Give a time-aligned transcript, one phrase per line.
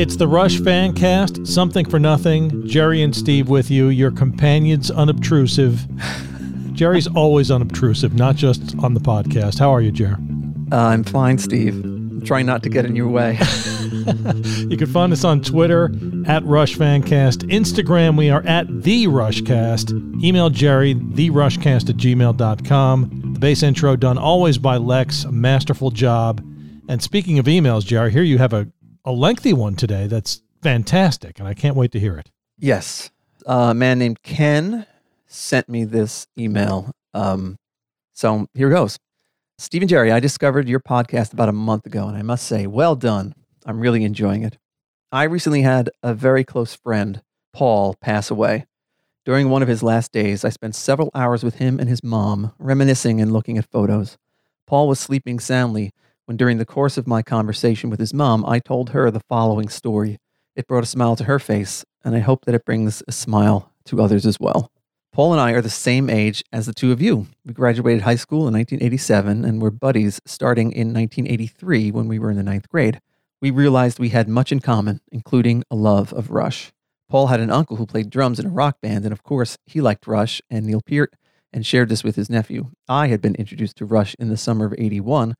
[0.00, 2.66] It's the Rush Fancast, something for nothing.
[2.66, 5.86] Jerry and Steve with you, your companions unobtrusive.
[6.72, 9.58] Jerry's always unobtrusive, not just on the podcast.
[9.58, 10.16] How are you, Jer?
[10.72, 11.84] Uh, I'm fine, Steve.
[11.84, 13.32] I'm trying not to get in your way.
[14.68, 15.86] you can find us on Twitter
[16.26, 17.50] at RushFancast.
[17.50, 20.24] Instagram, we are at The Rushcast.
[20.24, 23.19] Email Jerry, TheRushcast at gmail.com.
[23.40, 26.44] The bass intro done always by Lex, masterful job.
[26.90, 28.68] And speaking of emails, Jerry, here you have a,
[29.02, 32.30] a lengthy one today that's fantastic, and I can't wait to hear it.
[32.58, 33.10] Yes.
[33.46, 34.84] Uh, a man named Ken
[35.26, 36.92] sent me this email.
[37.14, 37.56] Um,
[38.12, 38.98] so here goes.
[39.56, 42.94] Stephen Jerry, I discovered your podcast about a month ago, and I must say, well
[42.94, 43.34] done.
[43.64, 44.58] I'm really enjoying it.
[45.12, 47.22] I recently had a very close friend,
[47.54, 48.66] Paul, pass away.
[49.30, 52.52] During one of his last days, I spent several hours with him and his mom,
[52.58, 54.18] reminiscing and looking at photos.
[54.66, 55.92] Paul was sleeping soundly
[56.26, 59.68] when, during the course of my conversation with his mom, I told her the following
[59.68, 60.18] story.
[60.56, 63.72] It brought a smile to her face, and I hope that it brings a smile
[63.84, 64.72] to others as well.
[65.12, 67.28] Paul and I are the same age as the two of you.
[67.46, 72.32] We graduated high school in 1987 and were buddies starting in 1983 when we were
[72.32, 73.00] in the ninth grade.
[73.40, 76.72] We realized we had much in common, including a love of Rush.
[77.10, 79.80] Paul had an uncle who played drums in a rock band, and of course, he
[79.80, 81.12] liked Rush and Neil Peart
[81.52, 82.70] and shared this with his nephew.
[82.88, 85.34] I had been introduced to Rush in the summer of 81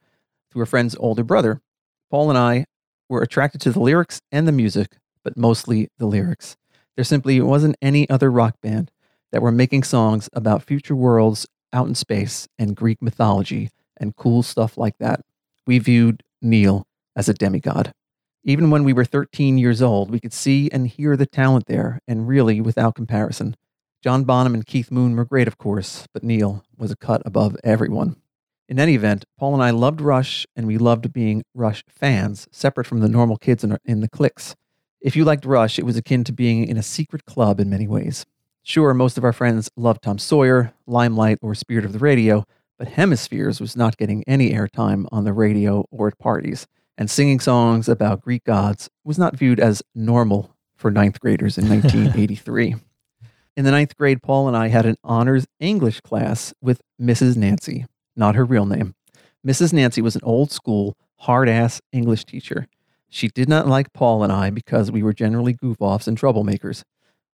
[0.50, 1.60] through a friend's older brother.
[2.10, 2.66] Paul and I
[3.08, 6.56] were attracted to the lyrics and the music, but mostly the lyrics.
[6.96, 8.90] There simply wasn't any other rock band
[9.30, 14.42] that were making songs about future worlds out in space and Greek mythology and cool
[14.42, 15.20] stuff like that.
[15.68, 17.92] We viewed Neil as a demigod.
[18.42, 22.00] Even when we were 13 years old, we could see and hear the talent there,
[22.08, 23.54] and really without comparison.
[24.02, 27.56] John Bonham and Keith Moon were great, of course, but Neil was a cut above
[27.62, 28.16] everyone.
[28.66, 32.86] In any event, Paul and I loved Rush, and we loved being Rush fans, separate
[32.86, 34.56] from the normal kids in, in the cliques.
[35.02, 37.86] If you liked Rush, it was akin to being in a secret club in many
[37.86, 38.24] ways.
[38.62, 42.46] Sure, most of our friends loved Tom Sawyer, Limelight, or Spirit of the Radio,
[42.78, 46.66] but Hemispheres was not getting any airtime on the radio or at parties,
[47.00, 51.66] and singing songs about Greek gods was not viewed as normal for ninth graders in
[51.68, 52.76] 1983.
[53.56, 57.36] in the ninth grade, Paul and I had an honors English class with Mrs.
[57.36, 58.94] Nancy, not her real name.
[59.44, 59.72] Mrs.
[59.72, 62.66] Nancy was an old school, hard ass English teacher.
[63.08, 66.84] She did not like Paul and I because we were generally goof offs and troublemakers.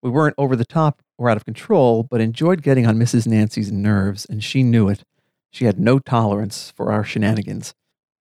[0.00, 3.26] We weren't over the top or out of control, but enjoyed getting on Mrs.
[3.26, 5.02] Nancy's nerves, and she knew it.
[5.50, 7.74] She had no tolerance for our shenanigans.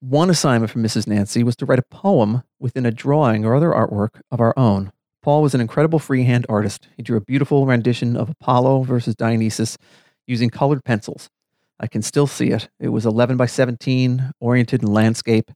[0.08, 1.08] One assignment from Mrs.
[1.08, 4.92] Nancy was to write a poem within a drawing or other artwork of our own.
[5.24, 6.88] Paul was an incredible freehand artist.
[6.96, 9.80] He drew a beautiful rendition of Apollo versus Dionysus
[10.28, 11.32] using colored pencils.
[11.80, 12.70] I can still see it.
[12.80, 15.50] It was 11 by 17, oriented in landscape,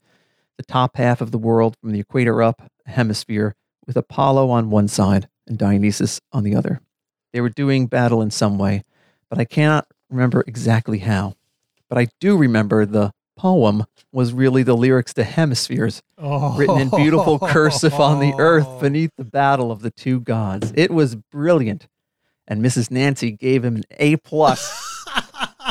[0.57, 3.53] the top half of the world from the equator up, a hemisphere,
[3.85, 6.81] with Apollo on one side and Dionysus on the other.
[7.33, 8.83] They were doing battle in some way,
[9.29, 11.35] but I cannot remember exactly how.
[11.87, 16.57] But I do remember the poem was really the lyrics to Hemispheres, oh.
[16.57, 18.81] written in beautiful cursive on the earth oh.
[18.81, 20.73] beneath the battle of the two gods.
[20.75, 21.87] It was brilliant,
[22.49, 22.91] and Mrs.
[22.91, 25.05] Nancy gave him an A plus.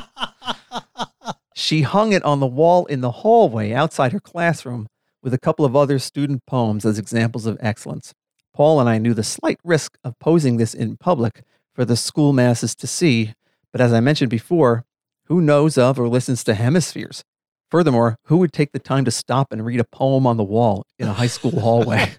[1.55, 4.89] she hung it on the wall in the hallway outside her classroom
[5.23, 8.15] with a couple of other student poems as examples of excellence.
[8.55, 11.43] Paul and I knew the slight risk of posing this in public
[11.75, 13.35] for the school masses to see,
[13.73, 14.87] but as I mentioned before,
[15.25, 17.23] who knows of or listens to hemispheres?
[17.71, 20.87] Furthermore, who would take the time to stop and read a poem on the wall
[20.99, 22.13] in a high school hallway?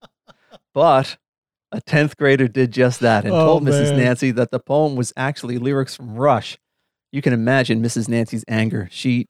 [0.74, 1.16] but
[1.72, 3.90] a 10th grader did just that and oh, told Mrs.
[3.90, 3.98] Man.
[3.98, 6.58] Nancy that the poem was actually lyrics from Rush.
[7.10, 8.08] You can imagine Mrs.
[8.08, 8.88] Nancy's anger.
[8.90, 9.26] She,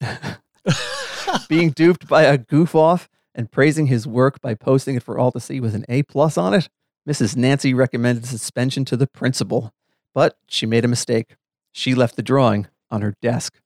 [1.48, 5.32] being duped by a goof off, and praising his work by posting it for all
[5.32, 6.68] to see with an A plus on it,
[7.08, 7.36] Mrs.
[7.36, 9.72] Nancy recommended suspension to the principal,
[10.14, 11.36] but she made a mistake.
[11.72, 13.58] She left the drawing on her desk.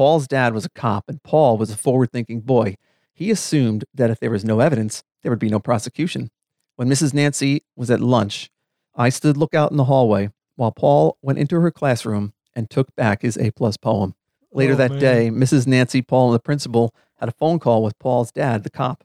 [0.00, 2.78] Paul's dad was a cop, and Paul was a forward thinking boy.
[3.12, 6.30] He assumed that if there was no evidence, there would be no prosecution.
[6.76, 7.12] When Mrs.
[7.12, 8.48] Nancy was at lunch,
[8.94, 13.20] I stood lookout in the hallway while Paul went into her classroom and took back
[13.20, 14.14] his A plus poem.
[14.50, 15.00] Later oh, that man.
[15.00, 15.66] day, Mrs.
[15.66, 19.04] Nancy, Paul, and the principal had a phone call with Paul's dad, the cop.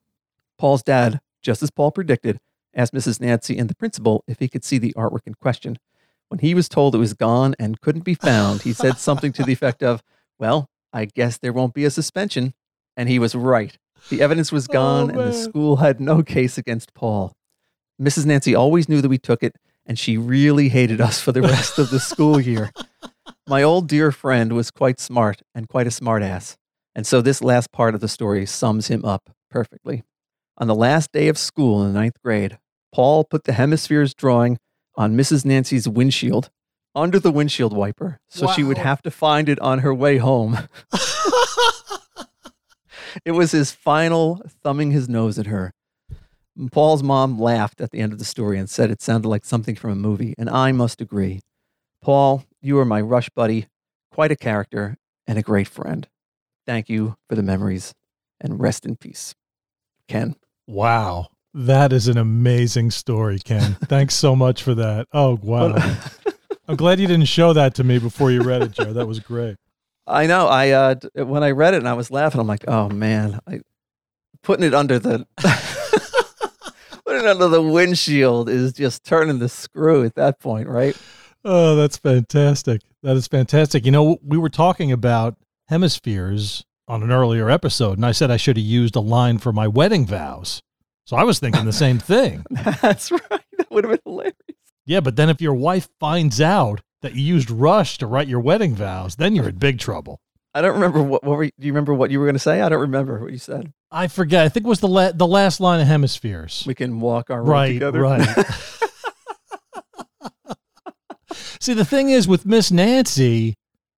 [0.58, 2.40] Paul's dad, just as Paul predicted,
[2.74, 3.20] asked Mrs.
[3.20, 5.78] Nancy and the principal if he could see the artwork in question.
[6.30, 9.44] When he was told it was gone and couldn't be found, he said something to
[9.44, 10.02] the effect of,
[10.40, 12.54] Well, I guess there won't be a suspension.
[12.96, 13.78] And he was right.
[14.10, 17.34] The evidence was oh, gone, oh, and the school had no case against Paul.
[18.02, 18.26] Mrs.
[18.26, 21.78] Nancy always knew that we took it, and she really hated us for the rest
[21.78, 22.72] of the school year.
[23.48, 26.56] My old dear friend was quite smart and quite a smartass.
[26.96, 30.04] And so this last part of the story sums him up perfectly.
[30.58, 32.58] On the last day of school in the ninth grade,
[32.94, 34.58] Paul put the hemispheres drawing
[34.96, 35.44] on Mrs.
[35.44, 36.50] Nancy's windshield
[36.96, 40.58] under the windshield wiper so she would have to find it on her way home.
[43.26, 45.74] it was his final thumbing his nose at her.
[46.72, 49.76] Paul's mom laughed at the end of the story and said it sounded like something
[49.76, 51.42] from a movie, and I must agree.
[52.02, 53.68] Paul, you are my rush buddy,
[54.12, 54.96] quite a character,
[55.28, 56.08] and a great friend.
[56.66, 57.94] Thank you for the memories,
[58.40, 59.36] and rest in peace.
[60.08, 60.36] Ken.
[60.66, 61.28] Wow.
[61.54, 63.76] That is an amazing story, Ken.
[63.86, 65.08] Thanks so much for that.
[65.12, 65.76] Oh, wow.
[66.68, 68.94] I'm glad you didn't show that to me before you read it, Joe.
[68.94, 69.58] That was great.
[70.08, 70.48] I know.
[70.48, 73.62] I uh, when I read it and I was laughing, I'm like, oh man, I
[74.44, 75.26] putting it under the
[77.06, 80.96] putting it under the windshield is just turning the screw at that point, right?
[81.44, 82.82] Oh, that's fantastic.
[83.04, 83.86] That is fantastic.
[83.86, 88.38] You know, we were talking about hemispheres on an earlier episode, and I said I
[88.38, 90.62] should have used a line for my wedding vows.
[91.06, 92.44] So I was thinking the same thing.
[92.82, 93.22] That's right.
[93.30, 94.36] That would have been hilarious.
[94.86, 98.40] Yeah, but then if your wife finds out that you used Rush to write your
[98.40, 100.20] wedding vows, then you're in big trouble.
[100.54, 101.24] I don't remember what.
[101.24, 101.44] What were?
[101.44, 102.62] You, do you remember what you were going to say?
[102.62, 103.74] I don't remember what you said.
[103.92, 104.46] I forget.
[104.46, 106.64] I think it was the la- the last line of hemispheres.
[106.66, 108.00] We can walk our road Right, together.
[108.02, 108.28] right.
[111.60, 113.56] See, the thing is with Miss Nancy,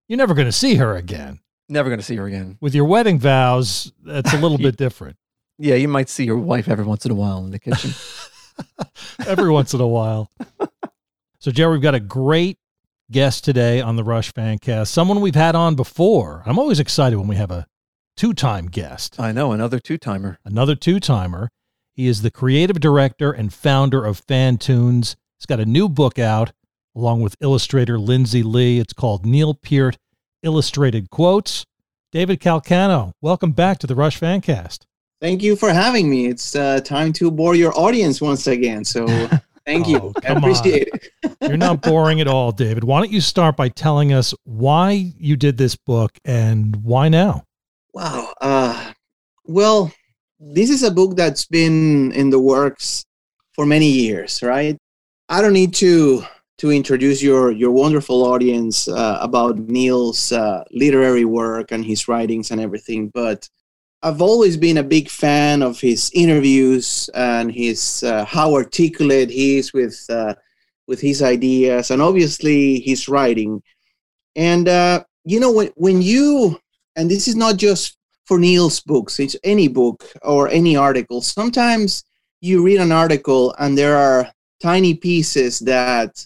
[0.07, 1.39] you're never going to see her again.
[1.69, 2.57] Never going to see her again.
[2.61, 5.17] With your wedding vows, that's a little bit different.
[5.59, 7.91] Yeah, you might see your wife every once in a while in the kitchen.
[9.27, 10.31] Every once in a while.
[11.47, 12.57] So, Jerry, we've got a great
[13.09, 14.89] guest today on the Rush Fancast.
[14.89, 16.43] Someone we've had on before.
[16.45, 17.67] I'm always excited when we have a
[18.17, 19.17] two-time guest.
[19.17, 20.39] I know another two timer.
[20.43, 21.47] another two timer.
[21.93, 25.15] He is the creative director and founder of Fantoons.
[25.39, 26.51] He's got a new book out
[26.93, 28.79] along with illustrator Lindsay Lee.
[28.79, 29.97] It's called Neil Peart
[30.43, 31.65] Illustrated Quotes.
[32.11, 34.79] David Calcano, welcome back to the Rush Fancast.
[35.21, 36.27] Thank you for having me.
[36.27, 38.83] It's uh, time to bore your audience once again.
[38.83, 39.05] So
[39.67, 40.13] thank Oh, you.
[40.17, 41.09] I come appreciate it.
[41.41, 42.83] You're not boring at all, David.
[42.83, 47.43] Why don't you start by telling us why you did this book and why now?
[47.93, 48.33] Wow.
[48.41, 48.93] Uh,
[49.45, 49.91] well,
[50.39, 53.05] this is a book that's been in the works
[53.53, 54.77] for many years, right?
[55.29, 56.23] I don't need to
[56.59, 62.51] to introduce your your wonderful audience uh, about Neil's uh, literary work and his writings
[62.51, 63.47] and everything, but
[64.03, 69.57] I've always been a big fan of his interviews and his uh, how articulate he
[69.57, 70.35] is with uh,
[70.87, 73.61] with his ideas and obviously his writing.
[74.35, 76.59] And uh, you know when when you
[76.95, 81.21] and this is not just for Neil's books, it's any book or any article.
[81.21, 82.03] Sometimes
[82.41, 86.25] you read an article and there are tiny pieces that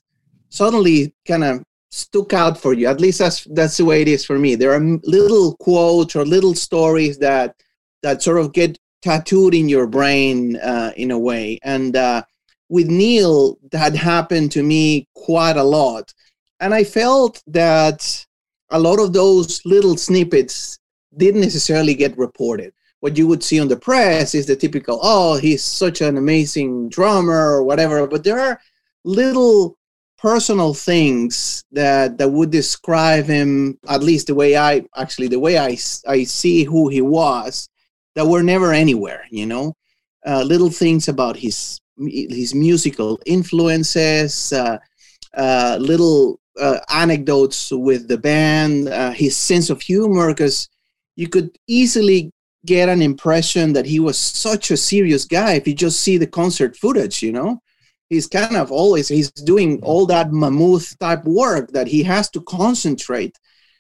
[0.50, 2.88] suddenly kind of stuck out for you.
[2.88, 4.56] At least that's that's the way it is for me.
[4.56, 7.56] There are little quotes or little stories that
[8.02, 11.60] that sort of get tattooed in your brain uh, in a way.
[11.64, 12.24] And uh,
[12.70, 16.14] with Neil, that happened to me quite a lot.
[16.60, 18.26] And I felt that
[18.70, 20.80] a lot of those little snippets
[21.18, 22.74] didn't necessarily get reported.
[23.02, 26.90] What you would see on the press is the typical, oh, he's such an amazing
[26.90, 28.06] drummer or whatever.
[28.08, 28.62] But there are
[29.04, 29.78] little
[30.22, 35.58] personal things that that would describe him, at least the way I actually the way
[35.58, 35.78] i,
[36.08, 37.68] I see who he was,
[38.16, 39.26] that were never anywhere.
[39.32, 39.74] You know,
[40.26, 44.78] uh, little things about his his musical influences, uh,
[45.36, 50.70] uh, little uh, anecdotes with the band, uh, his sense of humor, because
[51.16, 52.32] you could easily
[52.66, 56.28] get an impression that he was such a serious guy if you just see the
[56.28, 57.60] concert footage, you know?
[58.12, 62.42] He's kind of always he's doing all that mammoth type work that he has to
[62.42, 63.40] concentrate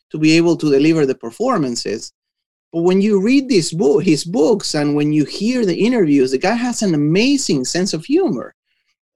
[0.09, 2.13] to be able to deliver the performances.
[2.71, 6.37] But when you read this book, his books, and when you hear the interviews, the
[6.37, 8.55] guy has an amazing sense of humor.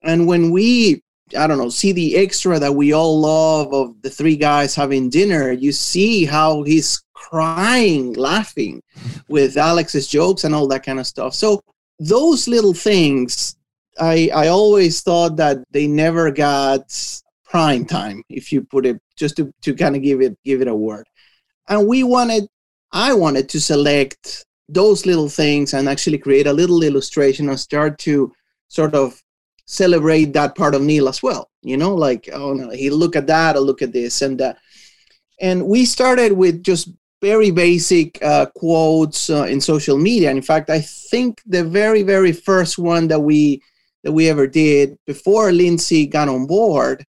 [0.03, 1.01] And when we,
[1.37, 5.09] I don't know, see the extra that we all love of the three guys having
[5.09, 8.83] dinner, you see how he's crying, laughing
[9.29, 11.33] with Alex's jokes and all that kind of stuff.
[11.33, 11.61] So
[11.99, 13.54] those little things,
[13.99, 16.93] I I always thought that they never got
[17.45, 20.67] prime time, if you put it just to, to kind of give it give it
[20.67, 21.07] a word.
[21.69, 22.47] And we wanted
[22.91, 27.97] I wanted to select those little things and actually create a little illustration and start
[27.99, 28.31] to
[28.67, 29.21] sort of
[29.67, 31.49] celebrate that part of Neil as well.
[31.61, 34.57] You know, like oh no, he look at that or look at this and that.
[35.39, 36.89] And we started with just
[37.21, 40.29] very basic uh, quotes uh, in social media.
[40.29, 43.61] And in fact, I think the very very first one that we
[44.05, 47.03] that we ever did before Lindsay got on board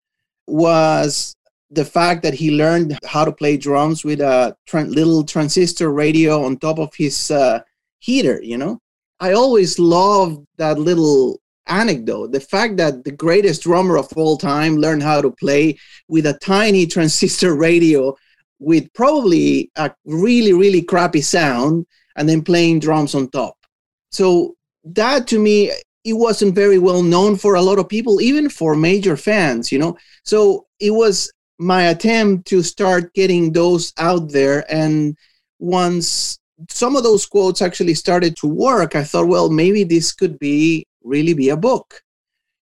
[0.47, 1.35] was
[1.71, 6.57] the fact that he learned how to play drums with a little transistor radio on
[6.57, 7.59] top of his uh,
[7.99, 8.79] heater, you know.
[9.19, 12.31] I always loved that little anecdote.
[12.31, 16.39] The fact that the greatest drummer of all time learned how to play with a
[16.39, 18.17] tiny transistor radio
[18.61, 23.57] with probably a really, really crappy sound and then playing drums on top.
[24.13, 25.73] So that to me,
[26.05, 29.79] it wasn't very well known for a lot of people, even for major fans, you
[29.79, 29.97] know.
[30.23, 34.71] So it was my attempt to start getting those out there.
[34.73, 35.17] And
[35.59, 40.39] once some of those quotes actually started to work, I thought, well, maybe this could
[40.39, 42.03] be really be a book.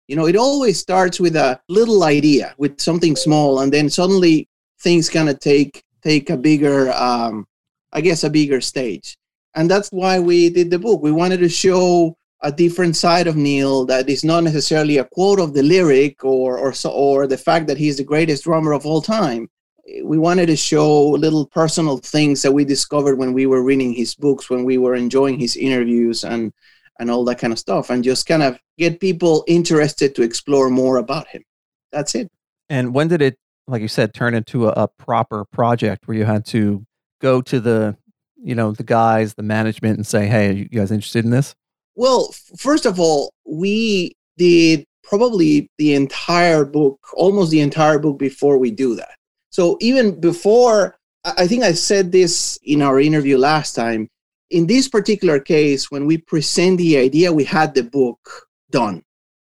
[0.07, 4.49] You know, it always starts with a little idea, with something small, and then suddenly
[4.81, 7.47] things kind of take take a bigger, um,
[7.93, 9.17] I guess, a bigger stage.
[9.55, 11.03] And that's why we did the book.
[11.03, 15.39] We wanted to show a different side of Neil that is not necessarily a quote
[15.39, 18.85] of the lyric or or so, or the fact that he's the greatest drummer of
[18.85, 19.49] all time.
[20.05, 24.15] We wanted to show little personal things that we discovered when we were reading his
[24.15, 26.53] books, when we were enjoying his interviews and
[26.99, 30.71] and all that kind of stuff, and just kind of get people interested to explore
[30.71, 31.43] more about him.
[31.91, 32.29] That's it.
[32.69, 36.25] And when did it, like you said, turn into a, a proper project where you
[36.25, 36.85] had to
[37.21, 37.97] go to the,
[38.37, 41.55] you know, the guys, the management, and say, "Hey, you guys interested in this?"
[41.95, 48.59] Well, first of all, we did probably the entire book, almost the entire book before
[48.59, 49.17] we do that.
[49.51, 54.09] So even before, I think I said this in our interview last time.
[54.51, 59.03] In this particular case, when we present the idea, we had the book done.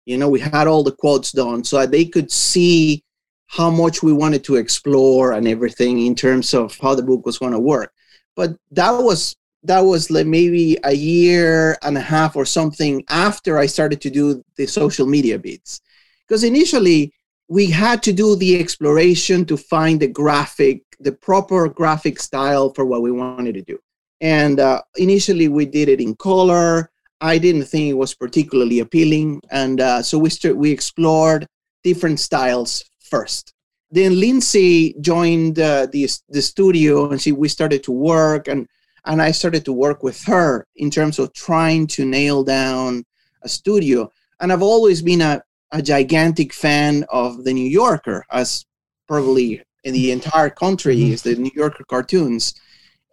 [0.07, 3.03] You know, we had all the quotes done so they could see
[3.47, 7.39] how much we wanted to explore and everything in terms of how the book was
[7.39, 7.93] going to work.
[8.37, 9.37] But that was
[9.69, 14.11] that was like maybe a year and a half or something after I started to
[14.11, 15.83] do the social media bits.
[16.27, 17.13] Because initially
[17.49, 22.87] we had to do the exploration to find the graphic, the proper graphic style for
[22.87, 23.79] what we wanted to do.
[24.23, 26.91] And uh, initially we did it in color.
[27.21, 29.43] I didn't think it was particularly appealing.
[29.51, 31.47] And uh, so we, st- we explored
[31.85, 33.53] different styles first.
[33.91, 38.67] Then Lindsay joined uh, the, the studio and she, we started to work and
[39.09, 43.05] and I started to work with her in terms of trying to nail down
[43.43, 44.13] a studio.
[44.39, 48.67] And I've always been a, a gigantic fan of the New Yorker, as
[49.09, 51.15] probably in the entire country mm-hmm.
[51.15, 52.55] is the New Yorker cartoons.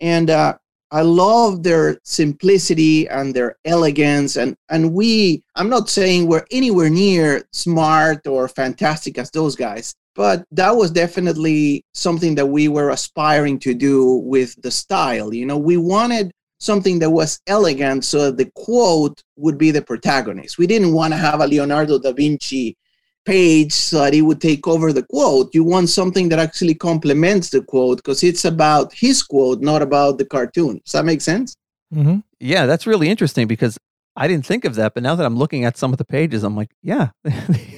[0.01, 0.57] And uh,
[0.91, 4.35] I love their simplicity and their elegance.
[4.35, 9.95] And, and we, I'm not saying we're anywhere near smart or fantastic as those guys,
[10.15, 15.45] but that was definitely something that we were aspiring to do with the style you
[15.45, 15.57] know?
[15.57, 20.57] We wanted something that was elegant so the quote would be the protagonist.
[20.57, 22.77] We didn't want to have a leonardo da vinci
[23.25, 25.53] page so that he would take over the quote.
[25.53, 30.17] You want something that actually complements the quote because it's about his quote not about
[30.17, 30.81] the cartoon.
[30.85, 31.55] Does that make sense?
[31.93, 32.17] Mm-hmm.
[32.39, 33.77] yeah that's really interesting because
[34.15, 36.43] i didn't think of that but now that i'm looking at some of the pages
[36.43, 37.09] i'm like yeah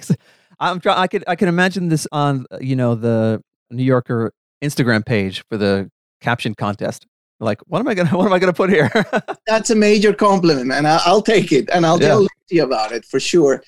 [0.60, 0.98] I'm trying.
[0.98, 4.32] I could I can imagine this on you know the New Yorker
[4.64, 5.90] Instagram page for the
[6.22, 7.06] caption contest.
[7.40, 8.92] Like, what am I gonna what am I gonna put here?
[9.48, 12.08] That's a major compliment, and I'll take it, and I'll yeah.
[12.08, 13.64] tell you about it for sure.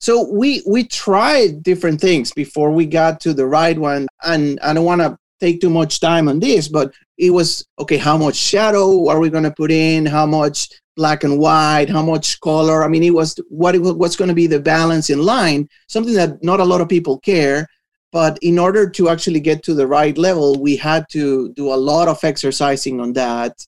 [0.00, 4.72] So we we tried different things before we got to the right one, and I
[4.72, 7.96] don't want to take too much time on this, but it was okay.
[7.96, 10.06] How much shadow are we going to put in?
[10.06, 12.84] How much black and white, how much color.
[12.84, 16.14] I mean, it was what it, what's going to be the balance in line, something
[16.14, 17.66] that not a lot of people care.
[18.12, 21.82] But in order to actually get to the right level, we had to do a
[21.90, 23.66] lot of exercising on that.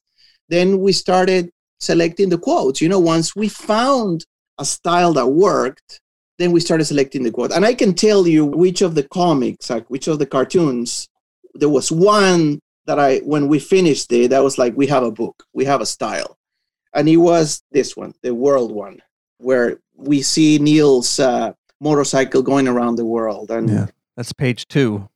[0.50, 1.50] Then we started
[1.80, 2.82] selecting the quotes.
[2.82, 4.26] You know, once we found
[4.58, 6.00] a style that worked,
[6.38, 7.52] then we started selecting the quote.
[7.52, 11.08] And I can tell you which of the comics, like which of the cartoons,
[11.54, 15.10] there was one that I, when we finished it, that was like, we have a
[15.10, 16.38] book, we have a style
[16.94, 19.02] and it was this one, the world one,
[19.38, 23.50] where we see Neil's uh, motorcycle going around the world.
[23.50, 25.08] And yeah, that's page two.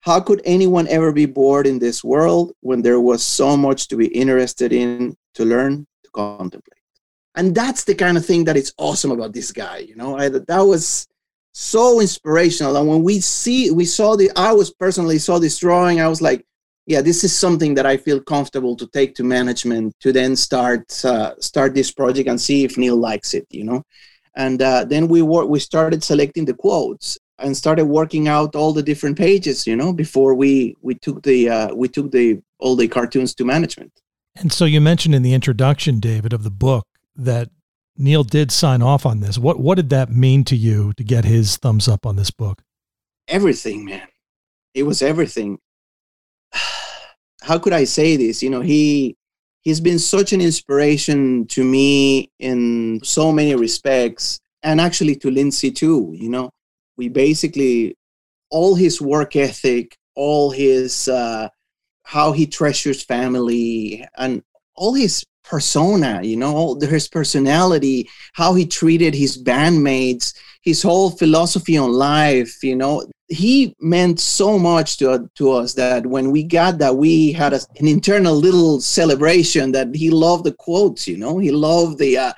[0.00, 3.96] How could anyone ever be bored in this world when there was so much to
[3.96, 6.80] be interested in, to learn, to contemplate?
[7.36, 9.78] And that's the kind of thing that is awesome about this guy.
[9.78, 11.06] You know, I, that was
[11.52, 12.76] so inspirational.
[12.76, 16.22] And when we see, we saw the, I was personally saw this drawing, I was
[16.22, 16.44] like,
[16.86, 21.04] yeah, this is something that I feel comfortable to take to management to then start
[21.04, 23.84] uh, start this project and see if Neil likes it, you know.
[24.34, 28.72] And uh, then we were, we started selecting the quotes and started working out all
[28.72, 32.74] the different pages, you know, before we we took the uh, we took the all
[32.74, 33.92] the cartoons to management.
[34.34, 37.50] And so you mentioned in the introduction, David, of the book that
[37.96, 39.38] Neil did sign off on this.
[39.38, 42.62] What what did that mean to you to get his thumbs up on this book?
[43.28, 44.08] Everything, man
[44.74, 45.58] it was everything.
[47.42, 48.42] How could I say this?
[48.42, 49.16] You know, he
[49.62, 55.70] he's been such an inspiration to me in so many respects and actually to lindsay
[55.70, 56.50] too you know
[56.96, 57.96] we basically
[58.50, 61.48] all his work ethic all his uh,
[62.02, 64.42] how he treasures family and
[64.74, 71.76] all his persona you know his personality how he treated his bandmates his whole philosophy
[71.76, 73.04] on life you know.
[73.28, 77.60] He meant so much to, to us that when we got that we had a,
[77.78, 81.38] an internal little celebration that he loved the quotes you know.
[81.38, 82.32] He loved the uh,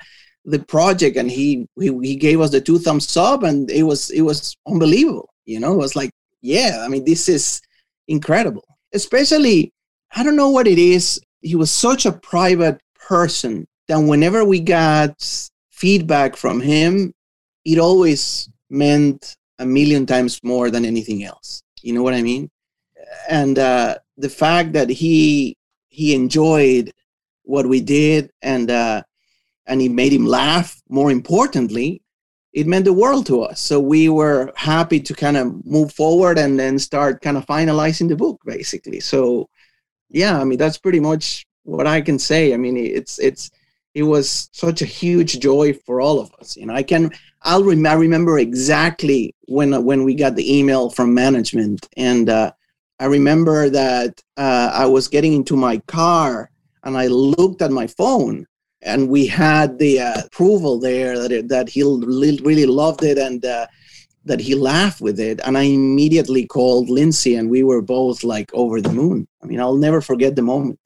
[0.45, 4.09] the project and he, he he gave us the two thumbs up and it was
[4.09, 5.73] it was unbelievable you know.
[5.73, 7.61] It was like yeah i mean this is
[8.07, 8.65] incredible.
[8.93, 9.71] Especially
[10.13, 14.59] i don't know what it is he was such a private person that whenever we
[14.59, 15.13] got
[15.71, 17.13] feedback from him
[17.65, 21.63] it always meant a million times more than anything else.
[21.81, 22.49] You know what I mean?
[23.29, 25.57] And uh, the fact that he
[25.89, 26.91] he enjoyed
[27.43, 29.03] what we did and uh,
[29.65, 30.81] and it made him laugh.
[30.89, 32.01] More importantly,
[32.53, 33.59] it meant the world to us.
[33.59, 38.09] So we were happy to kind of move forward and then start kind of finalizing
[38.09, 38.99] the book, basically.
[38.99, 39.49] So
[40.09, 42.53] yeah, I mean that's pretty much what I can say.
[42.53, 43.51] I mean it's it's
[43.93, 46.57] it was such a huge joy for all of us.
[46.57, 50.89] You know, I can I'll rem- I remember exactly when when we got the email
[50.89, 52.51] from management, and uh,
[52.99, 56.49] I remember that uh, I was getting into my car
[56.83, 58.45] and I looked at my phone,
[58.81, 63.43] and we had the uh, approval there that it, that he really loved it and
[63.43, 63.67] uh,
[64.25, 68.51] that he laughed with it, and I immediately called Lindsay, and we were both like
[68.53, 69.27] over the moon.
[69.41, 70.79] I mean, I'll never forget the moment.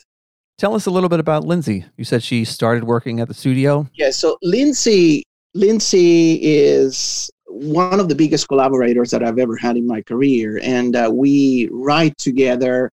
[0.59, 1.85] Tell us a little bit about Lindsay.
[1.95, 3.87] You said she started working at the studio.
[3.93, 5.23] Yeah, so Lindsay
[5.53, 10.97] Lindsay is one of the biggest collaborators that I've ever had in my career, and
[10.97, 12.91] uh, we write together.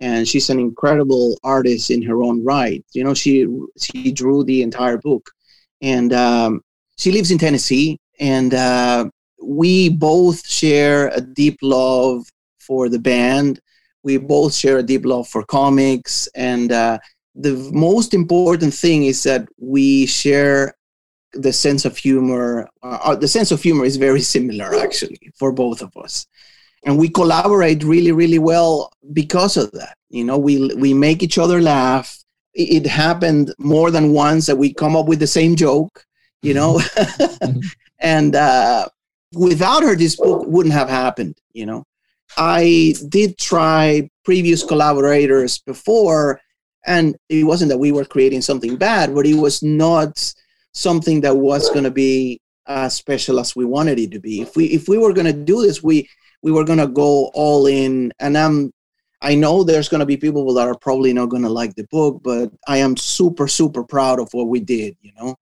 [0.00, 2.84] And she's an incredible artist in her own right.
[2.92, 5.28] You know, she she drew the entire book,
[5.82, 6.62] and um,
[6.98, 7.98] she lives in Tennessee.
[8.20, 9.10] And uh,
[9.42, 13.60] we both share a deep love for the band.
[14.08, 16.98] We both share a deep love for comics, and uh,
[17.34, 20.74] the most important thing is that we share
[21.34, 22.66] the sense of humor.
[22.82, 26.26] Uh, the sense of humor is very similar, actually, for both of us,
[26.86, 29.94] and we collaborate really, really well because of that.
[30.08, 32.16] You know, we we make each other laugh.
[32.54, 36.02] It, it happened more than once that we come up with the same joke.
[36.40, 36.80] You know,
[37.98, 38.88] and uh,
[39.34, 41.36] without her, this book wouldn't have happened.
[41.52, 41.84] You know,
[42.36, 46.40] I did try previous collaborators before
[46.86, 50.32] and it wasn't that we were creating something bad but it was not
[50.72, 54.40] something that was going to be as special as we wanted it to be.
[54.40, 56.08] If we if we were going to do this we
[56.42, 58.72] we were going to go all in and i'm
[59.22, 61.86] i know there's going to be people that are probably not going to like the
[61.90, 65.34] book but i am super super proud of what we did you know?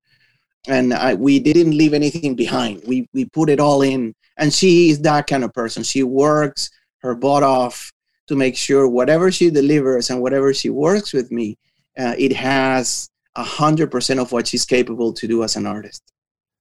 [0.69, 2.83] And I, we didn't leave anything behind.
[2.87, 6.71] We we put it all in and she is that kind of person she works
[6.99, 7.93] her butt off
[8.27, 11.57] to make sure whatever she delivers and whatever she works with me,
[11.97, 16.03] uh, it has a hundred percent of what she's capable to do as an artist.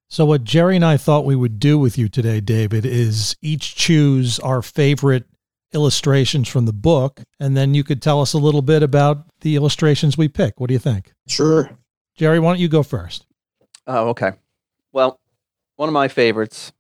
[0.08, 3.76] So, what Jerry and I thought we would do with you today, David, is each
[3.76, 5.26] choose our favorite
[5.74, 9.56] illustrations from the book, and then you could tell us a little bit about the
[9.56, 10.60] illustrations we pick.
[10.60, 11.14] What do you think?
[11.28, 11.72] Sure.
[12.16, 13.26] Jerry, why don't you go first?
[13.88, 14.34] Oh, okay.
[14.94, 15.20] Well,
[15.76, 16.72] one of my favorites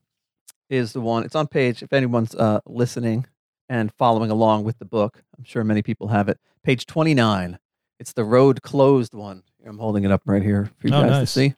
[0.70, 3.26] is the one, it's on page, if anyone's uh, listening,
[3.70, 5.24] and following along with the book.
[5.38, 6.40] I'm sure many people have it.
[6.64, 7.60] Page 29.
[8.00, 9.44] It's the road closed one.
[9.66, 11.34] I'm holding it up right here for you oh, guys nice.
[11.34, 11.56] to see.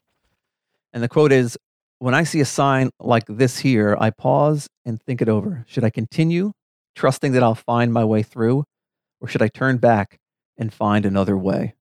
[0.93, 1.57] And the quote is
[1.99, 5.65] When I see a sign like this here, I pause and think it over.
[5.67, 6.53] Should I continue,
[6.95, 8.63] trusting that I'll find my way through,
[9.19, 10.19] or should I turn back
[10.57, 11.75] and find another way?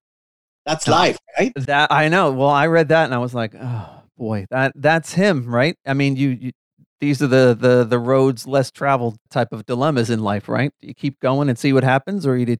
[0.64, 1.52] That's life, right?
[1.54, 2.32] That I know.
[2.32, 5.76] Well, I read that and I was like, oh boy, that that's him, right?
[5.86, 6.52] I mean, you, you
[7.00, 10.72] these are the the the roads less traveled type of dilemmas in life, right?
[10.80, 12.56] You keep going and see what happens, or you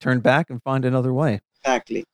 [0.00, 1.40] turn back and find another way.
[1.62, 2.04] Exactly,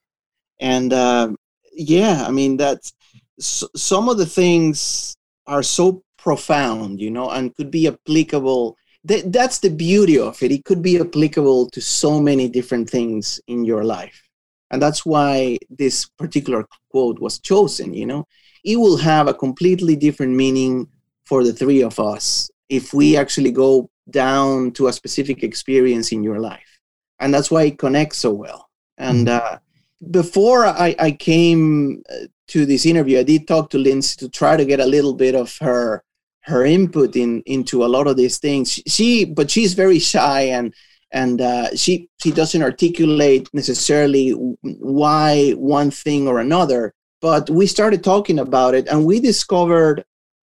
[0.60, 1.32] and uh,
[1.72, 2.92] yeah, I mean that's
[3.38, 5.14] some of the things
[5.46, 8.76] are so profound, you know, and could be applicable.
[9.04, 10.52] That, that's the beauty of it.
[10.52, 14.28] It could be applicable to so many different things in your life,
[14.70, 17.94] and that's why this particular quote was chosen.
[17.94, 18.26] You know,
[18.62, 20.86] it will have a completely different meaning
[21.24, 26.22] for the three of us if we actually go down to a specific experience in
[26.22, 26.80] your life.
[27.20, 28.68] And that's why it connects so well.
[28.98, 29.54] And mm-hmm.
[29.54, 29.58] uh,
[30.10, 34.56] before I, I came uh, to this interview, I did talk to Lindsay to try
[34.56, 36.02] to get a little bit of her
[36.44, 38.80] her input in into a lot of these things.
[38.86, 40.74] She, but she's very shy and
[41.12, 44.30] and uh, she she doesn't articulate necessarily
[44.62, 46.94] why one thing or another.
[47.20, 50.04] But we started talking about it, and we discovered,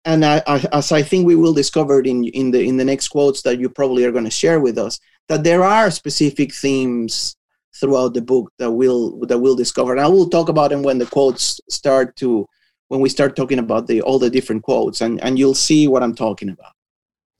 [0.04, 3.08] and I, I, as I think we will discover in in the in the next
[3.08, 7.36] quotes that you probably are going to share with us, that there are specific themes
[7.74, 9.92] throughout the book that we'll that we'll discover.
[9.92, 12.46] And I will talk about them when the quotes start to
[12.88, 16.02] when we start talking about the all the different quotes, and and you'll see what
[16.02, 16.72] I'm talking about.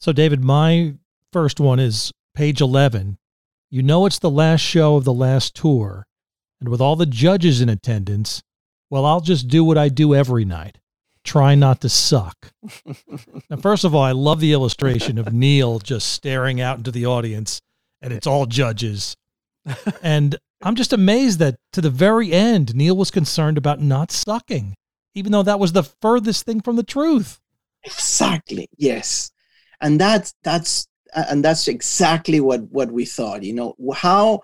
[0.01, 0.95] So, David, my
[1.33, 3.19] first one is page 11.
[3.71, 6.07] You know it's the last show of the last tour,
[6.61, 8.43] and with all the judges in attendance,
[8.91, 10.79] well, I'll just do what I do every night.
[11.25, 12.53] Try not to suck.
[13.51, 17.07] now, first of all, I love the illustration of Neil just staring out into the
[17.07, 17.61] audience,
[18.03, 19.17] and it's all judges.
[20.03, 24.75] and I'm just amazed that to the very end, Neil was concerned about not sucking
[25.15, 27.41] even though that was the furthest thing from the truth.
[27.85, 28.69] Exactly.
[28.77, 29.31] Yes.
[29.81, 34.41] And that's that's and that's exactly what what we thought, you know, how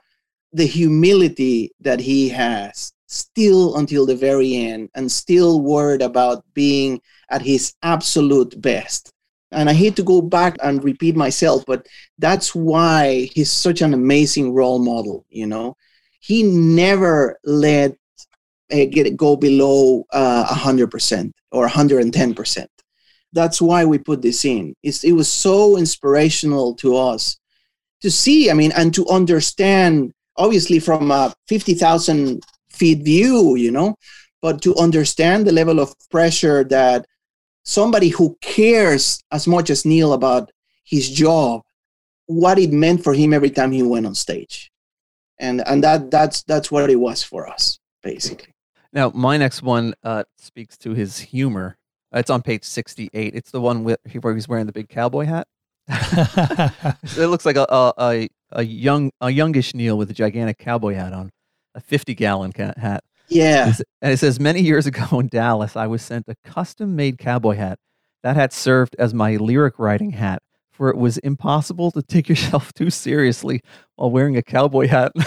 [0.52, 7.00] the humility that he has still until the very end and still worried about being
[7.30, 9.12] at his absolute best.
[9.50, 13.94] And I hate to go back and repeat myself, but that's why he's such an
[13.94, 15.76] amazing role model, you know.
[16.20, 17.96] He never let
[18.72, 22.66] uh, get go below uh, 100% or 110%.
[23.32, 24.76] That's why we put this in.
[24.84, 27.38] It's, it was so inspirational to us
[28.02, 32.40] to see, I mean, and to understand, obviously, from a 50,000
[32.80, 33.94] feet view, you know,
[34.40, 37.06] but to understand the level of pressure that
[37.62, 40.50] somebody who cares as much as Neil about
[40.84, 41.62] his job,
[42.26, 44.70] what it meant for him every time he went on stage.
[45.38, 48.52] And, and that that's that's what it was for us, basically.
[48.92, 51.76] Now, my next one uh, speaks to his humor.
[52.12, 53.34] It's on page 68.
[53.34, 55.46] It's the one with, where he's wearing the big cowboy hat.
[55.88, 61.12] it looks like a, a, a, young a youngish Neil with a gigantic cowboy hat
[61.12, 61.30] on,
[61.74, 63.04] a 50 gallon hat.
[63.28, 63.72] Yeah.
[64.02, 67.56] And it says, Many years ago in Dallas, I was sent a custom made cowboy
[67.56, 67.78] hat.
[68.22, 72.72] That hat served as my lyric writing hat, for it was impossible to take yourself
[72.74, 73.62] too seriously
[73.96, 75.12] while wearing a cowboy hat.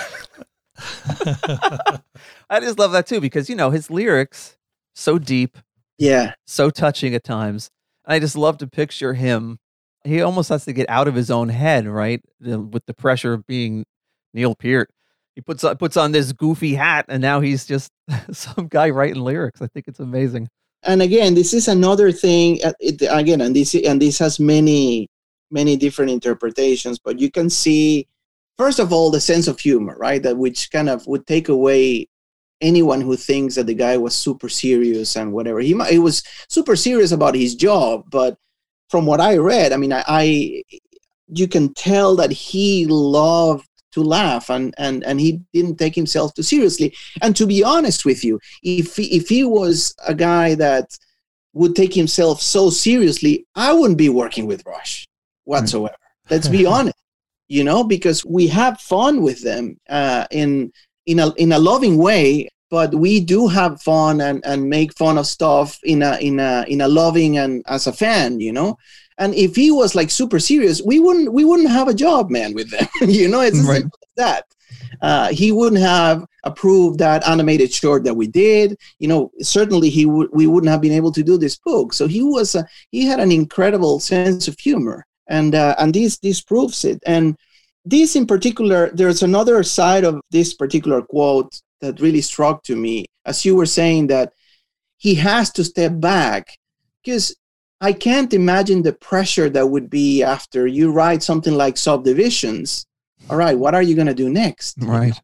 [2.49, 4.57] I just love that too because you know his lyrics
[4.95, 5.57] so deep,
[5.97, 7.69] yeah, so touching at times.
[8.05, 9.59] I just love to picture him.
[10.03, 13.47] He almost has to get out of his own head, right, with the pressure of
[13.47, 13.85] being
[14.33, 14.89] Neil Peart.
[15.35, 17.91] He puts on, puts on this goofy hat, and now he's just
[18.31, 19.61] some guy writing lyrics.
[19.61, 20.49] I think it's amazing.
[20.83, 22.59] And again, this is another thing.
[22.63, 25.09] Uh, it, again, and this and this has many
[25.49, 28.07] many different interpretations, but you can see
[28.57, 32.07] first of all the sense of humor right that which kind of would take away
[32.61, 36.75] anyone who thinks that the guy was super serious and whatever he he was super
[36.75, 38.37] serious about his job but
[38.89, 40.63] from what i read i mean i, I
[41.27, 46.33] you can tell that he loved to laugh and and and he didn't take himself
[46.33, 50.55] too seriously and to be honest with you if he, if he was a guy
[50.55, 50.97] that
[51.53, 55.07] would take himself so seriously i wouldn't be working with rush
[55.45, 55.95] whatsoever
[56.29, 56.97] let's be honest
[57.53, 60.71] you know, because we have fun with them uh, in
[61.05, 62.49] in a in a loving way.
[62.73, 66.65] But we do have fun and, and make fun of stuff in a in a
[66.67, 68.79] in a loving and as a fan, you know.
[69.19, 72.55] And if he was like super serious, we wouldn't we wouldn't have a job, man,
[72.55, 72.87] with them.
[73.09, 73.83] you know, it's right.
[74.17, 74.45] that.
[75.01, 78.75] Uh, he wouldn't have approved that animated short that we did.
[78.97, 81.93] You know, certainly he would we wouldn't have been able to do this book.
[81.93, 86.17] So he was a, he had an incredible sense of humor and uh, and this
[86.19, 87.37] this proves it and
[87.85, 93.05] this in particular there's another side of this particular quote that really struck to me
[93.25, 94.31] as you were saying that
[94.97, 96.57] he has to step back
[97.03, 97.35] because
[97.81, 102.85] i can't imagine the pressure that would be after you write something like subdivisions.
[103.29, 104.75] All right what are you going to do next?
[104.81, 105.19] Right.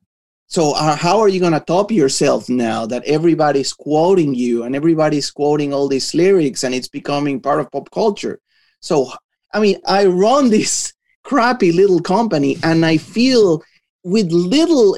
[0.48, 4.76] So uh, how are you going to top yourself now that everybody's quoting you and
[4.76, 8.40] everybody's quoting all these lyrics and it's becoming part of pop culture?
[8.82, 9.12] So
[9.54, 10.94] I mean, I run this
[11.24, 13.64] crappy little company and I feel
[14.04, 14.96] with little,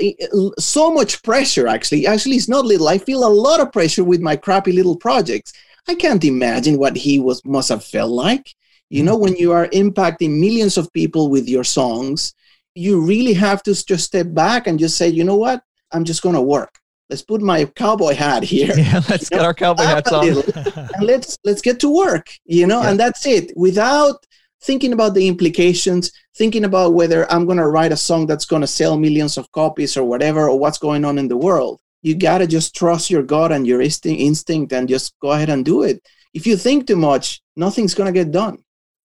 [0.60, 2.08] so much pressure actually.
[2.08, 2.88] Actually, it's not little.
[2.88, 5.54] I feel a lot of pressure with my crappy little projects.
[5.88, 8.54] I can't imagine what he was must have felt like.
[8.90, 9.22] You know, mm.
[9.22, 12.34] when you are impacting millions of people with your songs,
[12.76, 15.64] you really have to just step back and just say, you know what?
[15.92, 16.76] I'm just going to work.
[17.10, 18.74] Let's put my cowboy hat here.
[18.78, 20.28] Yeah, let's you get know, our cowboy hats on.
[20.28, 22.30] and let's let's get to work.
[22.46, 22.90] You know, yeah.
[22.90, 23.52] and that's it.
[23.56, 24.26] Without
[24.64, 28.62] thinking about the implications, thinking about whether I'm going to write a song that's going
[28.62, 31.80] to sell millions of copies or whatever, or what's going on in the world.
[32.02, 35.64] You got to just trust your gut and your instinct and just go ahead and
[35.66, 36.02] do it.
[36.34, 38.58] if you think too much, nothing's gonna get done.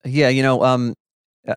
[0.05, 0.95] Yeah, you know, um,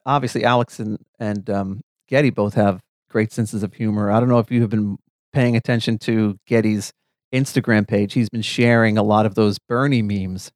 [0.05, 4.11] obviously Alex and and um, Geddy both have great senses of humor.
[4.11, 4.97] I don't know if you have been
[5.33, 6.93] paying attention to Geddy's
[7.33, 8.13] Instagram page.
[8.13, 10.51] He's been sharing a lot of those Bernie memes.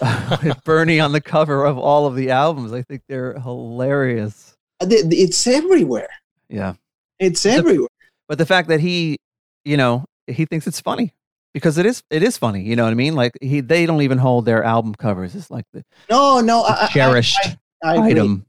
[0.64, 2.72] Bernie on the cover of all of the albums.
[2.72, 4.56] I think they're hilarious.
[4.80, 6.08] Uh, it's everywhere.
[6.48, 6.74] Yeah.
[7.18, 7.88] It's everywhere.
[8.28, 9.18] But the fact that he,
[9.64, 11.12] you know, he thinks it's funny
[11.54, 13.14] because it is it is funny, you know what I mean?
[13.14, 15.34] Like he they don't even hold their album covers.
[15.34, 17.38] It's like the No, no, I, cherished
[17.82, 18.46] I, I, I item.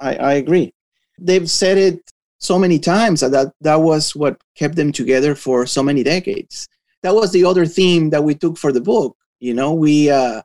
[0.00, 0.72] I, I agree.
[1.18, 2.00] They've said it
[2.38, 6.68] so many times that that was what kept them together for so many decades.
[7.02, 9.16] That was the other theme that we took for the book.
[9.40, 10.42] You know, we uh,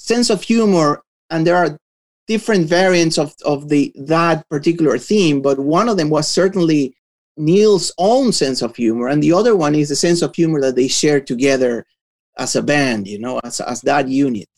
[0.00, 1.78] sense of humor, and there are
[2.26, 6.94] different variants of of the that particular theme, but one of them was certainly
[7.36, 10.74] Neil's own sense of humor, and the other one is the sense of humor that
[10.74, 11.86] they share together
[12.38, 13.06] as a band.
[13.06, 14.48] You know, as as that unit.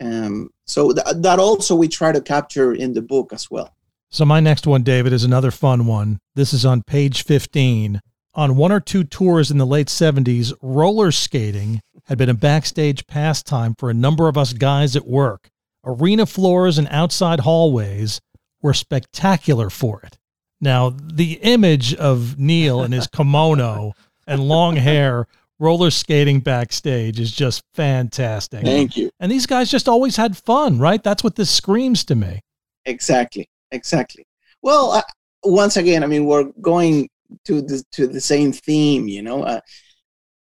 [0.00, 3.70] Um, so th- that also we try to capture in the book as well.
[4.10, 6.18] So my next one, David, is another fun one.
[6.34, 8.00] This is on page 15.
[8.34, 13.06] On one or two tours in the late 70s, roller skating had been a backstage
[13.06, 15.50] pastime for a number of us guys at work.
[15.84, 18.20] Arena floors and outside hallways
[18.60, 20.18] were spectacular for it.
[20.60, 23.94] Now, the image of Neil in his kimono
[24.26, 25.26] and long hair
[25.58, 28.64] roller skating backstage is just fantastic.
[28.64, 29.10] Thank you.
[29.18, 31.02] And these guys just always had fun, right?
[31.02, 32.40] That's what this screams to me.
[32.84, 34.26] Exactly exactly.
[34.62, 35.02] Well, uh,
[35.42, 37.08] once again, I mean, we're going
[37.46, 39.08] to the to the same theme.
[39.08, 39.60] You know, uh,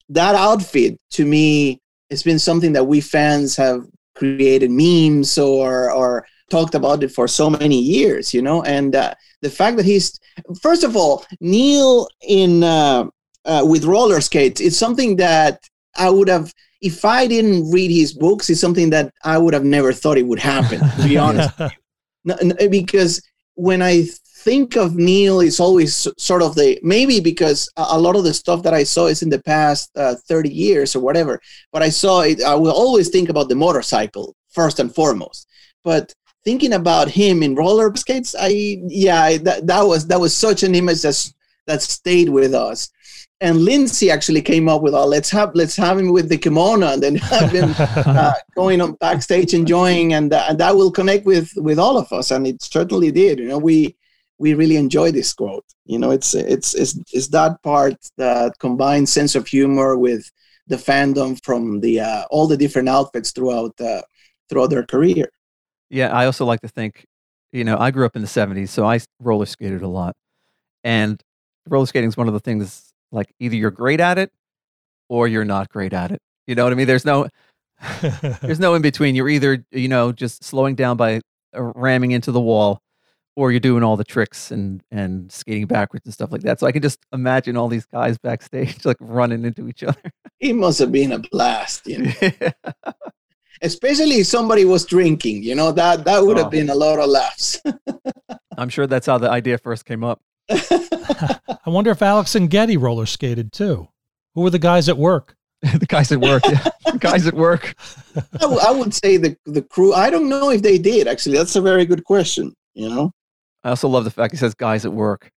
[0.10, 6.26] that outfit to me has been something that we fans have created memes or or
[6.50, 8.34] talked about it for so many years.
[8.34, 10.20] You know, and uh, the fact that he's
[10.62, 13.06] first of all Neil in uh,
[13.46, 15.62] uh, with roller skates, it's something that
[15.96, 18.50] I would have if I didn't read his books.
[18.50, 20.80] It's something that I would have never thought it would happen.
[20.80, 21.52] To be honest.
[22.70, 23.22] because
[23.56, 24.06] when I
[24.40, 28.64] think of Neil, is always sort of the maybe because a lot of the stuff
[28.64, 31.42] that I saw is in the past uh, 30 years or whatever.
[31.72, 35.48] But I saw it, I will always think about the motorcycle first and foremost.
[35.84, 40.64] But thinking about him in roller skates, I yeah, that, that was that was such
[40.64, 41.34] an image that
[41.68, 42.90] that stayed with us
[43.42, 46.88] and Lindsay actually came up with, "Oh, let's have let's have him with the kimono,
[46.88, 51.26] and then have him uh, going on backstage enjoying, and, uh, and that will connect
[51.26, 53.40] with with all of us." And it certainly did.
[53.40, 53.96] You know, we
[54.40, 55.66] we really enjoy this quote.
[55.86, 60.32] You know, it's it's it's, it's that part that combines sense of humor with
[60.68, 64.02] the fandom from the uh, all the different outfits throughout uh,
[64.50, 65.30] throughout their career.
[65.90, 67.06] Yeah, I also like to think,
[67.52, 70.16] you know, I grew up in the '70s, so I roller skated a lot,
[70.84, 71.22] and
[71.68, 74.32] roller skating is one of the things like either you're great at it
[75.10, 76.22] or you're not great at it.
[76.48, 76.88] You know what I mean?
[76.88, 77.28] There's no
[78.42, 79.16] there's no in between.
[79.16, 81.22] You're either, you know, just slowing down by
[81.56, 82.82] uh, ramming into the wall
[83.36, 86.60] or you're doing all the tricks and and skating backwards and stuff like that.
[86.60, 90.02] So I can just imagine all these guys backstage like running into each other.
[90.40, 92.12] It must have been a blast, you know.
[93.62, 96.50] Especially if somebody was drinking, you know, that that would have oh.
[96.50, 97.62] been a lot of laughs.
[98.58, 100.22] I'm sure that's how the idea first came up.
[100.50, 103.88] I wonder if Alex and Geddy roller skated too.
[104.36, 105.36] Who were the guys at work?
[105.62, 106.44] the guys at work.
[106.46, 106.64] Yeah.
[106.92, 107.76] the guys at work.
[108.16, 109.94] I, w- I would say the the crew.
[109.94, 111.38] I don't know if they did actually.
[111.38, 112.54] That's a very good question.
[112.74, 113.12] You know.
[113.64, 115.32] I also love the fact he says guys at work.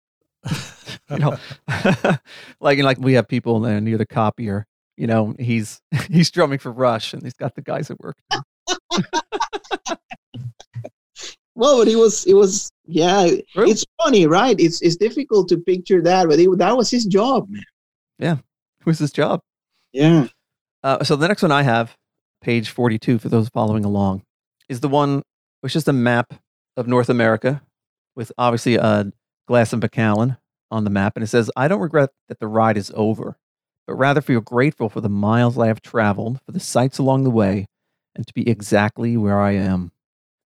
[1.09, 1.37] you know,
[2.59, 4.65] like like we have people near the copier.
[4.97, 8.17] You know, he's he's drumming for Rush, and he's got the guys at work.
[11.55, 13.29] well, but it was it was yeah.
[13.53, 13.69] True.
[13.69, 14.59] It's funny, right?
[14.59, 17.63] It's it's difficult to picture that, but it, that was his job, man.
[18.19, 18.37] Yeah,
[18.79, 19.41] it was his job.
[19.91, 20.27] Yeah.
[20.83, 21.95] Uh, so the next one I have,
[22.41, 24.23] page forty-two, for those following along,
[24.69, 25.23] is the one
[25.61, 26.33] which is a map
[26.75, 27.61] of North America
[28.15, 29.11] with obviously a
[29.47, 30.37] glass and Macallan
[30.69, 33.37] on the map, and it says, "I don't regret that the ride is over,
[33.87, 37.29] but rather feel grateful for the miles I have traveled, for the sights along the
[37.29, 37.67] way,
[38.15, 39.91] and to be exactly where I am."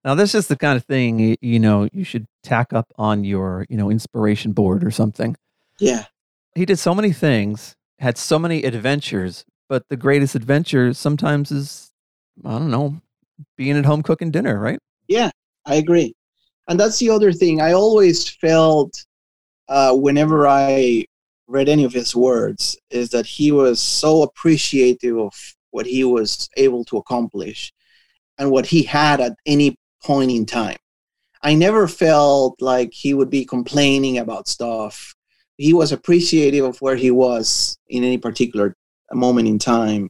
[0.03, 3.65] Now, this is the kind of thing you know you should tack up on your
[3.69, 5.35] you know inspiration board or something.
[5.79, 6.05] Yeah,
[6.55, 11.91] he did so many things, had so many adventures, but the greatest adventure sometimes is
[12.43, 13.01] I don't know,
[13.57, 14.79] being at home cooking dinner, right?
[15.07, 15.31] Yeah,
[15.65, 16.13] I agree,
[16.67, 17.61] and that's the other thing.
[17.61, 19.05] I always felt
[19.67, 21.05] uh, whenever I
[21.47, 25.33] read any of his words is that he was so appreciative of
[25.71, 27.71] what he was able to accomplish
[28.37, 30.77] and what he had at any point in time.
[31.41, 35.13] I never felt like he would be complaining about stuff.
[35.57, 38.75] He was appreciative of where he was in any particular
[39.13, 40.09] moment in time.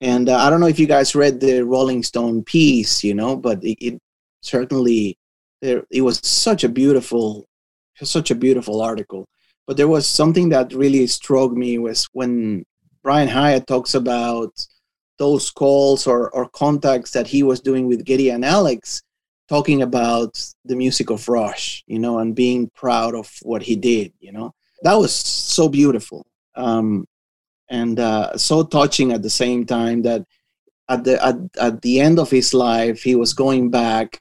[0.00, 3.36] And uh, I don't know if you guys read the Rolling Stone piece, you know,
[3.36, 3.98] but it, it
[4.42, 5.16] certainly
[5.64, 7.46] there it was such a beautiful,
[8.02, 9.26] such a beautiful article.
[9.66, 12.64] But there was something that really struck me was when
[13.02, 14.52] Brian Hiatt talks about
[15.18, 19.02] those calls or, or contacts that he was doing with Geddy and Alex,
[19.48, 20.32] talking about
[20.64, 24.52] the music of Rush, you know, and being proud of what he did, you know.
[24.82, 26.26] That was so beautiful.
[26.56, 27.06] Um,
[27.70, 30.26] and uh, so touching at the same time that
[30.90, 34.20] at the at, at the end of his life he was going back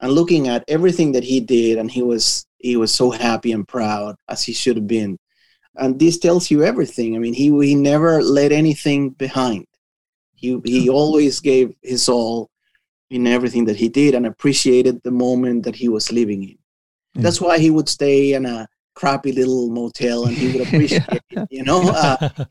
[0.00, 3.66] and looking at everything that he did and he was he was so happy and
[3.66, 5.18] proud as he should have been.
[5.76, 7.16] And this tells you everything.
[7.16, 9.66] I mean he he never let anything behind.
[10.34, 12.50] He he always gave his all
[13.10, 16.58] in everything that he did and appreciated the moment that he was living in.
[17.14, 17.22] Yeah.
[17.22, 21.48] that's why he would stay in a crappy little motel and he would appreciate it
[21.50, 21.82] you know?
[21.90, 22.28] Uh,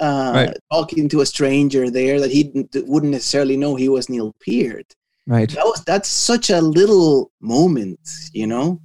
[0.00, 0.56] uh, Right.
[0.72, 4.94] talking to a stranger there that he wouldn't necessarily know he was Neil Peart.
[5.26, 5.50] Right.
[5.50, 8.00] That was that's such a little moment,
[8.32, 8.80] you know,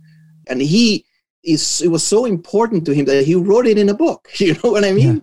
[0.47, 1.06] and he
[1.43, 1.82] is.
[1.82, 4.30] It was so important to him that he wrote it in a book.
[4.39, 5.21] You know what I mean?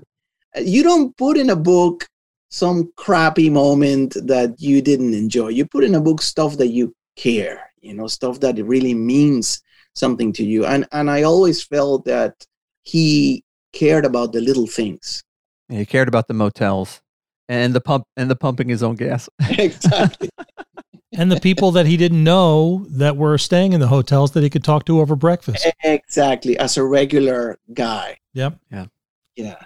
[0.57, 2.07] You don't put in a book
[2.51, 5.49] some crappy moment that you didn't enjoy.
[5.49, 7.71] You put in a book stuff that you care.
[7.81, 9.63] You know, stuff that really means
[9.95, 10.67] something to you.
[10.67, 12.35] And and I always felt that
[12.83, 15.23] he cared about the little things.
[15.69, 17.01] Yeah, he cared about the motels
[17.49, 19.29] and the pump and the pumping his own gas.
[19.41, 20.29] exactly.
[21.17, 24.51] and the people that he didn't know that were staying in the hotels that he
[24.51, 25.67] could talk to over breakfast.
[25.83, 26.59] Exactly.
[26.59, 28.19] As a regular guy.
[28.35, 28.59] Yep.
[28.71, 28.87] Yeah.
[29.35, 29.57] Yeah.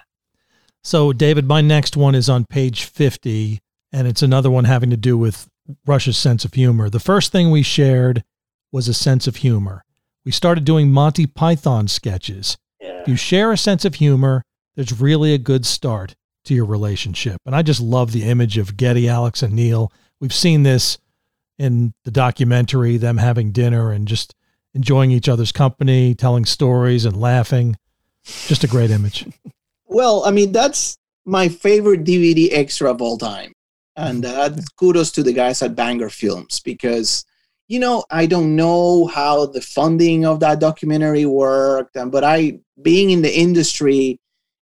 [0.83, 3.61] So, David, my next one is on page 50,
[3.91, 5.47] and it's another one having to do with
[5.85, 6.89] Rush's sense of humor.
[6.89, 8.23] The first thing we shared
[8.71, 9.83] was a sense of humor.
[10.25, 12.57] We started doing Monty Python sketches.
[12.79, 13.01] Yeah.
[13.01, 14.43] If you share a sense of humor,
[14.75, 17.37] there's really a good start to your relationship.
[17.45, 19.91] And I just love the image of Geddy, Alex, and Neil.
[20.19, 20.97] We've seen this
[21.61, 24.33] in the documentary, them having dinner and just
[24.73, 27.77] enjoying each other's company, telling stories and laughing.
[28.23, 29.27] Just a great image.
[29.93, 33.51] Well, I mean, that's my favorite DVD extra of all time.
[33.97, 37.25] And uh, kudos to the guys at Banger Films because,
[37.67, 43.09] you know, I don't know how the funding of that documentary worked, but I, being
[43.09, 44.21] in the industry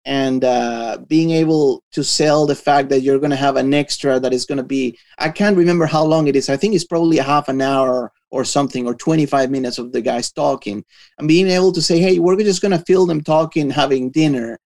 [0.06, 4.20] and uh, being able to sell the fact that you're going to have an extra
[4.20, 6.50] that is going to be, I can't remember how long it is.
[6.50, 10.02] I think it's probably a half an hour or something, or 25 minutes of the
[10.02, 10.84] guys talking,
[11.18, 14.60] and being able to say, hey, we're just going to fill them talking, having dinner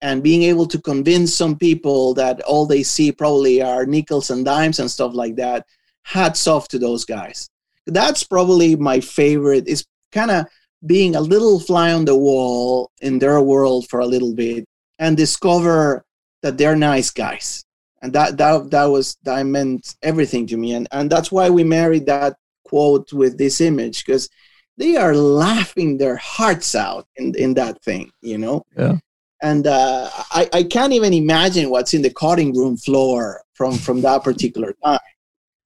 [0.00, 4.44] and being able to convince some people that all they see probably are nickels and
[4.44, 5.66] dimes and stuff like that
[6.02, 7.50] hats off to those guys.
[7.86, 9.66] That's probably my favorite.
[9.66, 10.46] Is kind of
[10.86, 14.64] being a little fly on the wall in their world for a little bit
[14.98, 16.04] and discover
[16.42, 17.64] that they're nice guys
[18.02, 21.64] and that that that was that meant everything to me and and that's why we
[21.64, 24.28] married that quote with this image because
[24.76, 28.98] they are laughing their hearts out in in that thing you know Yeah.
[29.42, 34.00] and uh, I, I can't even imagine what's in the cutting room floor from from
[34.02, 35.00] that particular time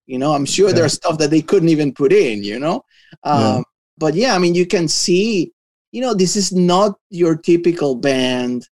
[0.06, 0.76] you know i'm sure Yeah.
[0.76, 2.76] there's stuff that they couldn't even put in you know
[3.24, 3.62] um, Yeah.
[4.02, 5.52] But yeah i mean you can see
[5.92, 8.68] you know this is not your typical band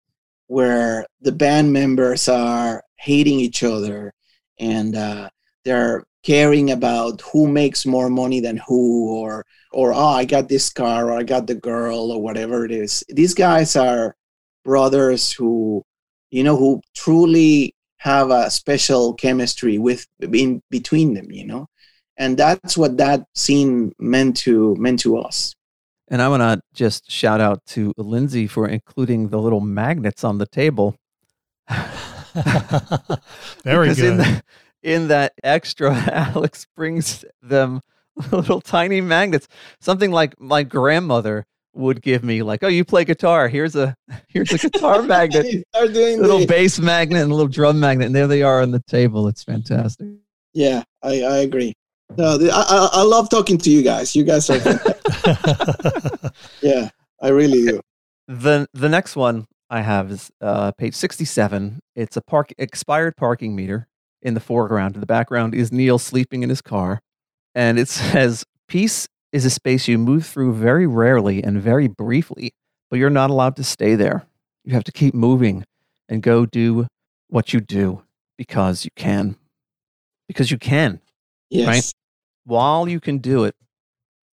[0.47, 4.15] where the band members are hating each other
[4.61, 5.29] and uh,
[5.65, 10.71] they're caring about who makes more money than who or or oh i got this
[10.71, 13.03] car or i got the girl or whatever it is.
[13.09, 14.15] These guys are
[14.65, 15.83] brothers who
[16.31, 21.67] you know who truly have a special chemistry with in between them you know
[22.17, 25.55] and that's what that scene meant to meant to us
[26.09, 30.39] And I want to just shout out to Lindsay for including the little magnets on
[30.39, 30.95] the table.
[33.65, 34.05] Very good.
[34.05, 34.43] In, the,
[34.83, 37.81] in that extra, Alex brings them
[38.31, 39.49] little tiny magnets,
[39.81, 42.43] something like my grandmother would give me.
[42.43, 43.49] Like, oh, you play guitar?
[43.49, 43.95] Here's a
[44.29, 48.07] here's a guitar magnet, Start doing little the- bass magnet, and a little drum magnet,
[48.07, 49.29] and there they are on the table.
[49.29, 50.07] It's fantastic.
[50.55, 51.75] yeah i i agree
[52.17, 54.59] no the, I, I i love talking to you guys you guys are
[56.63, 57.81] yeah i really do
[58.29, 61.81] The the next one I have is uh, page sixty seven.
[61.95, 63.89] It's a park expired parking meter
[64.23, 64.95] in the foreground.
[64.95, 67.01] In the background is Neil sleeping in his car,
[67.55, 72.53] and it says, "Peace is a space you move through very rarely and very briefly,
[72.91, 74.27] but you're not allowed to stay there.
[74.65, 75.65] You have to keep moving
[76.09, 76.87] and go do
[77.29, 78.03] what you do
[78.39, 79.37] because you can,
[80.29, 81.01] because you can.
[81.51, 81.93] yes Right.
[82.47, 83.55] While you can do it,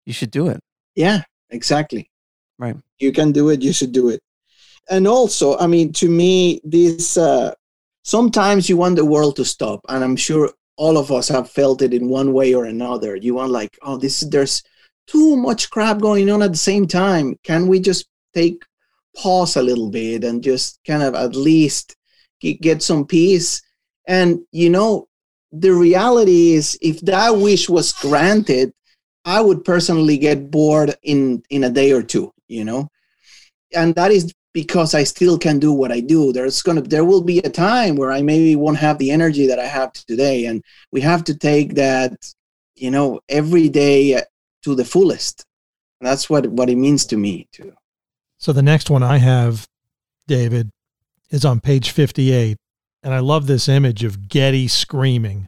[0.05, 0.59] you should do it.
[0.95, 2.11] Yeah, exactly.
[2.59, 2.75] Right.
[2.99, 4.21] You can do it, you should do it.
[4.89, 7.53] And also, I mean, to me, this uh
[8.03, 11.81] sometimes you want the world to stop, and I'm sure all of us have felt
[11.81, 13.15] it in one way or another.
[13.15, 14.61] You want like, oh, this there's
[15.07, 17.37] too much crap going on at the same time.
[17.43, 18.63] Can we just take
[19.15, 21.95] pause a little bit and just kind of at least
[22.41, 23.61] get some peace?
[24.07, 25.07] And you know,
[25.51, 28.73] the reality is, if that wish was granted,
[29.25, 32.31] I would personally get bored in in a day or two.
[32.47, 32.89] You know,
[33.73, 36.33] and that is because I still can do what I do.
[36.33, 39.59] There's gonna there will be a time where I maybe won't have the energy that
[39.59, 42.13] I have today, and we have to take that,
[42.75, 44.21] you know, every day
[44.63, 45.45] to the fullest.
[45.99, 47.73] And that's what what it means to me too.
[48.37, 49.67] So the next one I have,
[50.27, 50.71] David,
[51.29, 52.57] is on page 58,
[53.03, 55.47] and I love this image of Geddy screaming.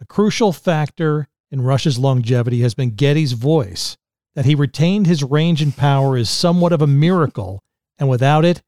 [0.00, 3.96] A crucial factor in Rush's longevity has been Geddy's voice.
[4.34, 7.62] That he retained his range and power is somewhat of a miracle
[7.98, 8.62] and without it,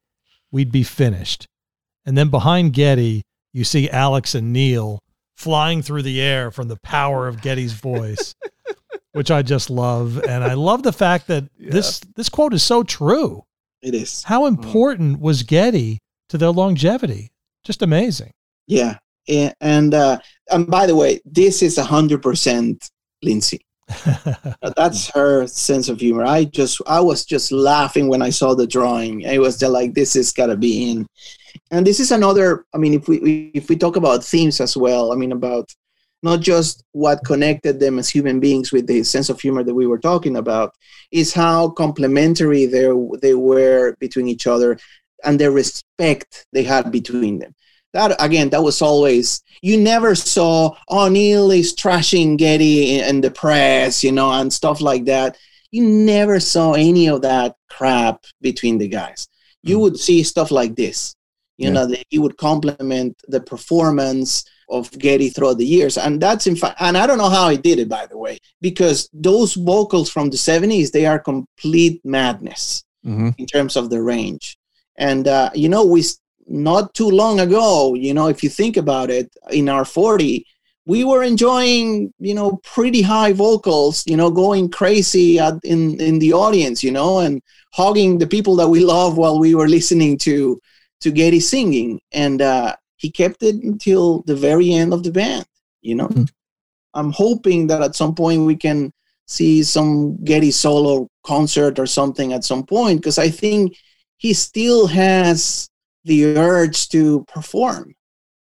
[0.50, 1.48] we'd be finished.
[2.04, 3.22] And then behind Geddy,
[3.52, 5.00] you see Alex and Neil
[5.36, 8.34] flying through the air from the power of Geddy's voice,
[9.12, 10.22] which I just love.
[10.22, 11.70] And I love the fact that yeah.
[11.72, 13.44] this this quote is so true.
[13.82, 14.22] It is.
[14.24, 14.48] How mm.
[14.48, 15.20] important mm.
[15.20, 15.98] was Geddy
[16.28, 17.30] to their longevity?
[17.66, 18.32] Just amazing.
[18.68, 18.98] Yeah.
[19.60, 20.20] And uh,
[20.52, 22.88] and by the way, this is a hundred percent
[23.24, 23.60] Lindsay.
[24.76, 26.24] That's her sense of humor.
[26.24, 29.22] I just I was just laughing when I saw the drawing.
[29.22, 31.08] It was just like this is gotta be in.
[31.72, 32.66] And this is another.
[32.72, 35.68] I mean, if we if we talk about themes as well, I mean about
[36.22, 39.88] not just what connected them as human beings with the sense of humor that we
[39.88, 40.72] were talking about,
[41.10, 42.88] is how complementary they
[43.20, 44.78] they were between each other
[45.26, 47.54] and the respect they had between them
[47.92, 53.20] that again that was always you never saw oh neil is trashing geddy in, in
[53.20, 55.36] the press you know and stuff like that
[55.70, 59.28] you never saw any of that crap between the guys
[59.62, 59.82] you mm.
[59.82, 61.14] would see stuff like this
[61.58, 61.74] you yeah.
[61.74, 65.96] know that he would compliment the performance of Geddy throughout the years.
[65.96, 68.38] And that's in fact, and I don't know how he did it, by the way,
[68.60, 73.30] because those vocals from the 70s, they are complete madness mm-hmm.
[73.38, 74.58] in terms of the range.
[74.98, 76.04] And, uh, you know, we,
[76.46, 80.46] not too long ago, you know, if you think about it, in our 40,
[80.86, 86.20] we were enjoying, you know, pretty high vocals, you know, going crazy at, in in
[86.20, 87.42] the audience, you know, and
[87.72, 90.60] hugging the people that we love while we were listening to
[91.00, 95.44] to Geddy singing, and uh, he kept it until the very end of the band.
[95.82, 96.24] You know, mm-hmm.
[96.94, 98.92] I'm hoping that at some point we can
[99.26, 103.76] see some Geddy solo concert or something at some point because I think
[104.18, 105.68] he still has
[106.04, 107.94] the urge to perform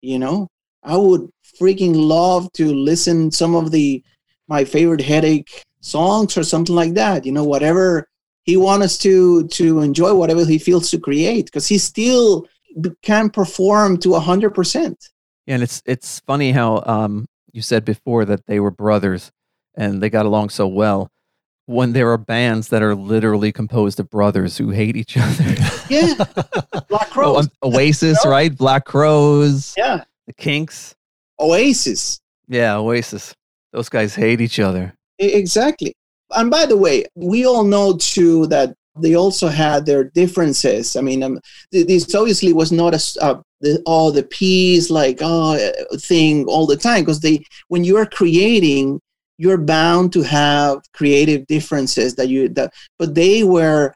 [0.02, 0.48] you know?
[0.84, 4.04] I would freaking love to listen some of the
[4.48, 8.08] my favorite headache songs or something like that you know whatever
[8.44, 12.48] he wants us to to enjoy whatever he feels to create because he still
[13.02, 14.96] can perform to 100%
[15.46, 19.32] yeah and it's it's funny how um you said before that they were brothers
[19.76, 21.10] and they got along so well
[21.66, 25.56] when there are bands that are literally composed of brothers who hate each other.
[25.90, 26.14] Yeah.
[26.90, 27.50] Black Crowes.
[27.62, 28.56] Oh, Oasis, right?
[28.56, 29.74] Black Crowes.
[29.78, 30.04] Yeah.
[30.28, 30.96] The Kinks.
[31.40, 32.20] Oasis.
[32.48, 33.34] Yeah, Oasis.
[33.72, 34.94] Those guys hate each other.
[35.20, 35.94] Exactly.
[36.32, 40.96] And by the way, we all know too that they also had their differences.
[40.96, 41.40] I mean, um,
[41.72, 45.58] this obviously was not a, uh, the, all the peace like oh
[45.98, 49.00] thing all the time because they when you are creating
[49.42, 53.92] you're bound to have creative differences that you that but they were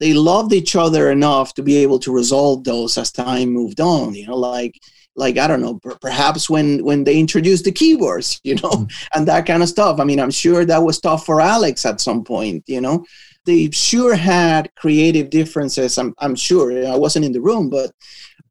[0.00, 4.14] they loved each other enough to be able to resolve those as time moved on
[4.14, 4.74] you know like
[5.14, 8.90] like i don't know perhaps when when they introduced the keyboards you know mm.
[9.14, 10.00] and that kind of stuff.
[10.00, 13.04] I mean i'm sure that was tough for alex at some point you know.
[13.44, 16.66] They sure had creative differences i'm, I'm sure.
[16.86, 17.92] I wasn't in the room but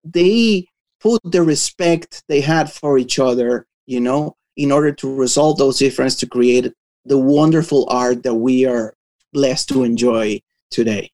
[0.03, 0.67] they
[1.01, 5.80] put the respect they had for each other you know in order to resolve those
[5.80, 6.72] differences to create
[7.06, 8.93] the wonderful art that we are
[9.34, 10.41] blessed to enjoy
[10.72, 11.12] today.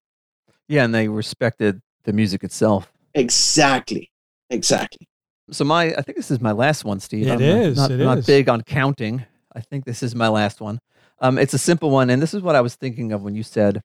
[0.68, 2.92] Yeah, and they respected the music itself.
[3.14, 4.10] Exactly.
[4.50, 5.08] Exactly.
[5.52, 7.28] So my I think this is my last one, Steve.
[7.28, 8.26] It I'm is, Not, it not is.
[8.26, 9.26] big on counting.
[9.54, 10.80] I think this is my last one.
[11.20, 13.44] Um, it's a simple one, and this is what I was thinking of when you
[13.44, 13.82] said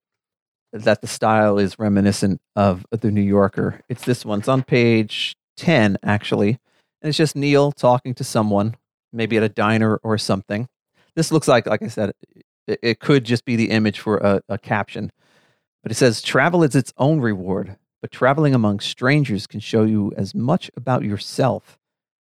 [0.72, 3.80] that the style is reminiscent of the New Yorker.
[3.88, 4.40] It's this one.
[4.40, 6.50] It's on page ten, actually,
[7.02, 8.76] and it's just Neil talking to someone
[9.16, 10.68] maybe at a diner or something.
[11.16, 12.12] This looks like, like I said,
[12.66, 15.10] it, it could just be the image for a, a caption.
[15.82, 20.12] But it says, travel is its own reward, but traveling among strangers can show you
[20.16, 21.78] as much about yourself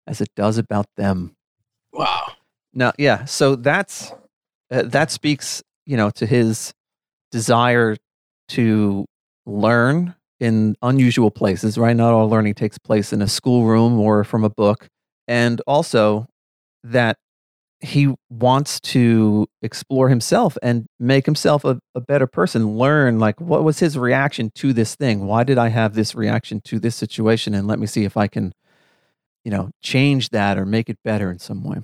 [0.07, 1.37] as it does about them.
[1.93, 2.33] Wow.
[2.73, 4.13] Now, yeah, so that's
[4.71, 6.73] uh, that speaks, you know, to his
[7.31, 7.97] desire
[8.51, 9.05] to
[9.47, 11.97] learn in unusual places, right?
[11.97, 14.89] Not all learning takes place in a schoolroom or from a book.
[15.27, 16.27] And also
[16.85, 17.17] that
[17.81, 23.63] he wants to explore himself and make himself a, a better person, learn like what
[23.63, 25.27] was his reaction to this thing?
[25.27, 27.55] Why did I have this reaction to this situation?
[27.55, 28.53] And let me see if I can,
[29.45, 31.79] you know, change that or make it better in some way.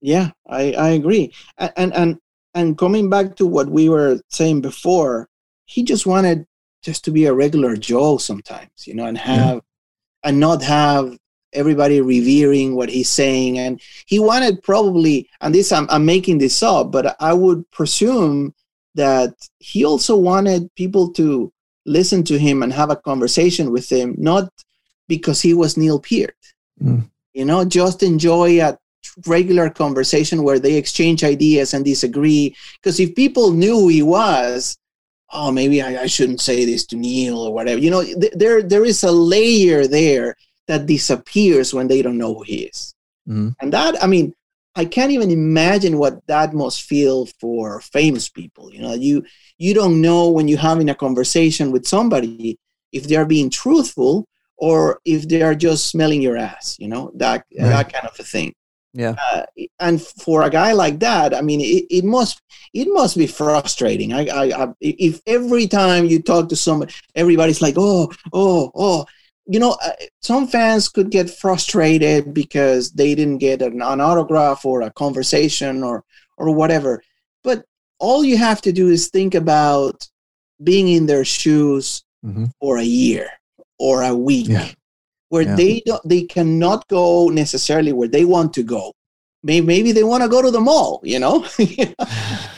[0.00, 1.34] Yeah, I, I agree.
[1.58, 2.18] And and
[2.54, 5.28] and coming back to what we were saying before,
[5.66, 6.46] he just wanted
[6.82, 9.60] just to be a regular Joe sometimes, you know, and have yeah.
[10.24, 11.18] and not have
[11.52, 13.58] everybody revering what he's saying.
[13.58, 18.54] And he wanted probably, and this I'm, I'm making this up, but I would presume
[18.94, 21.52] that he also wanted people to
[21.86, 24.50] listen to him and have a conversation with him, not
[25.08, 26.36] because he was Neil Peart.
[26.82, 27.08] Mm.
[27.32, 28.78] You know, just enjoy a
[29.26, 32.54] regular conversation where they exchange ideas and disagree.
[32.80, 34.76] Because if people knew who he was,
[35.32, 37.80] oh, maybe I, I, shouldn't say this to Neil or whatever.
[37.80, 40.36] You know, th- there there is a layer there
[40.70, 42.94] that disappears when they don't know who he is.
[43.28, 43.48] Mm-hmm.
[43.60, 44.32] And that, I mean,
[44.76, 48.72] I can't even imagine what that must feel for famous people.
[48.72, 49.24] You know, you
[49.58, 52.56] you don't know when you're having a conversation with somebody
[52.92, 56.76] if they're being truthful or if they are just smelling your ass.
[56.78, 57.68] You know, that right.
[57.68, 58.54] that kind of a thing.
[58.92, 59.16] Yeah.
[59.32, 59.42] Uh,
[59.80, 62.40] and for a guy like that, I mean, it, it must
[62.72, 64.12] it must be frustrating.
[64.12, 69.06] I, I, I if every time you talk to somebody, everybody's like, oh, oh, oh,
[69.50, 69.90] you know, uh,
[70.20, 75.82] some fans could get frustrated because they didn't get an, an, autograph or a conversation
[75.82, 76.04] or
[76.36, 77.02] or whatever.
[77.42, 77.64] But
[77.98, 80.06] all you have to do is think about
[80.62, 82.44] being in their shoes mm-hmm.
[82.60, 83.28] for a year
[83.80, 84.68] or a week, yeah.
[85.30, 85.56] where yeah.
[85.56, 88.92] they don't, they cannot go necessarily where they want to go.
[89.42, 91.44] Maybe, maybe they want to go to the mall, you know?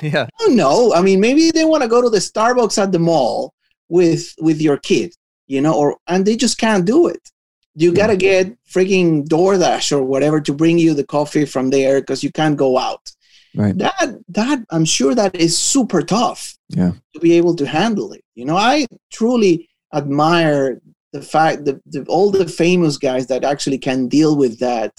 [0.02, 0.26] yeah.
[0.48, 3.54] No, I mean, maybe they want to go to the Starbucks at the mall
[3.88, 5.14] with with your kid
[5.46, 7.30] you know, or and they just can't do it.
[7.74, 12.00] You got to get freaking DoorDash or whatever to bring you the coffee from there
[12.00, 13.10] because you can't go out.
[13.54, 13.76] Right.
[13.78, 16.56] That that I'm sure that is super tough.
[16.68, 16.92] Yeah.
[17.14, 18.24] To be able to handle it.
[18.34, 20.80] You know, I truly admire
[21.12, 24.92] the fact that the, all the famous guys that actually can deal with that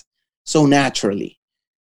[0.44, 1.39] so naturally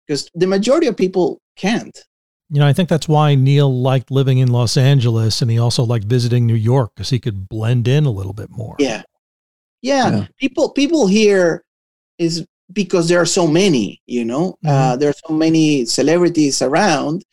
[0.07, 2.05] because the majority of people can't
[2.51, 5.83] you know, I think that's why Neil liked living in Los Angeles and he also
[5.83, 8.77] liked visiting New York because he could blend in a little bit more.
[8.79, 9.03] Yeah.
[9.83, 10.11] yeah.
[10.11, 10.27] Yeah.
[10.39, 11.65] People people here
[12.19, 14.69] is because there are so many, you know, mm-hmm.
[14.69, 17.25] uh, there are so many celebrities around.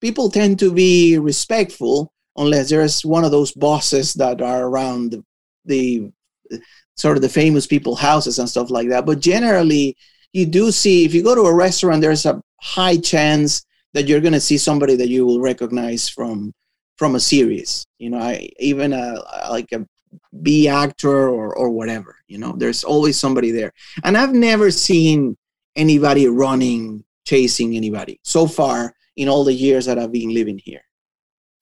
[0.00, 5.22] People tend to be respectful unless there's one of those bosses that are around
[5.64, 6.10] the,
[6.48, 6.60] the
[6.96, 9.04] sort of the famous people houses and stuff like that.
[9.04, 9.96] But generally,
[10.32, 13.64] you do see if you go to a restaurant, there's a high chance
[13.94, 16.52] that you're going to see somebody that you will recognize from
[16.96, 19.86] from a series you know I, even a like a
[20.42, 23.72] b actor or or whatever you know there's always somebody there.
[24.04, 25.36] And i've never seen
[25.76, 30.82] anybody running chasing anybody so far in all the years that i've been living here.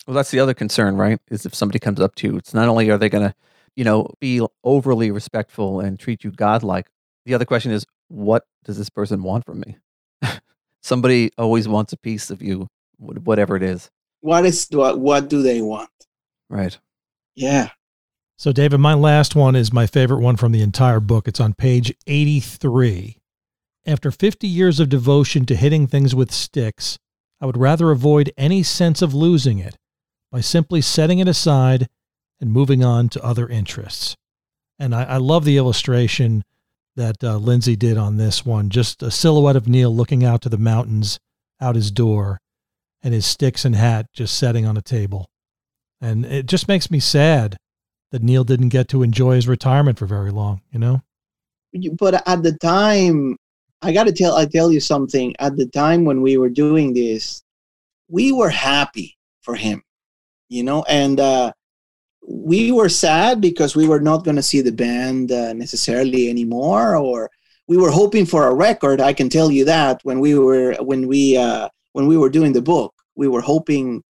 [0.06, 2.68] Well that's the other concern right is if somebody comes up to you it's not
[2.68, 3.34] only are they going to
[3.76, 6.88] you know be overly respectful and treat you godlike
[7.26, 9.76] the other question is what does this person want from me
[10.82, 12.68] somebody always wants a piece of you,
[12.98, 13.90] whatever it is.
[14.20, 14.98] What is what?
[14.98, 15.90] What do they want?
[16.50, 16.78] Right.
[17.34, 17.70] Yeah.
[18.36, 21.26] So, David, my last one is my favorite one from the entire book.
[21.26, 23.16] It's on page 83.
[23.86, 26.98] After 50 years of devotion to hitting things with sticks,
[27.40, 29.76] I would rather avoid any sense of losing it
[30.30, 31.88] by simply setting it aside
[32.40, 34.16] and moving on to other interests.
[34.78, 36.44] And I, I love the illustration
[36.98, 38.68] that uh, Lindsay did on this one.
[38.68, 41.18] Just a silhouette of Neil looking out to the mountains
[41.60, 42.40] out his door
[43.02, 45.30] and his sticks and hat just setting on a table.
[46.00, 47.56] And it just makes me sad
[48.10, 51.02] that Neil didn't get to enjoy his retirement for very long, you know?
[51.98, 53.36] But at the time,
[53.82, 55.34] I got to tell I tell you something.
[55.38, 57.42] At the time when we were doing this,
[58.08, 59.82] we were happy for him,
[60.48, 61.52] you know, and uh,
[62.30, 66.96] we were sad because we were not going to see the band uh, necessarily anymore
[66.96, 67.30] or
[67.66, 71.08] we were hoping for a record i can tell you that when we were when
[71.08, 71.68] we uh,
[71.98, 72.94] when we were doing the book.
[73.16, 74.04] We were hoping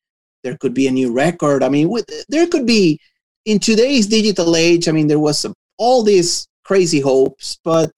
[0.43, 1.63] there could be a new record.
[1.63, 2.99] I mean with, there could be
[3.45, 7.91] in today's digital age i mean there was some, all these crazy hopes but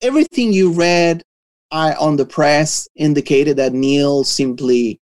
[0.00, 1.22] everything you read
[1.70, 4.98] I, on the press indicated that neil simply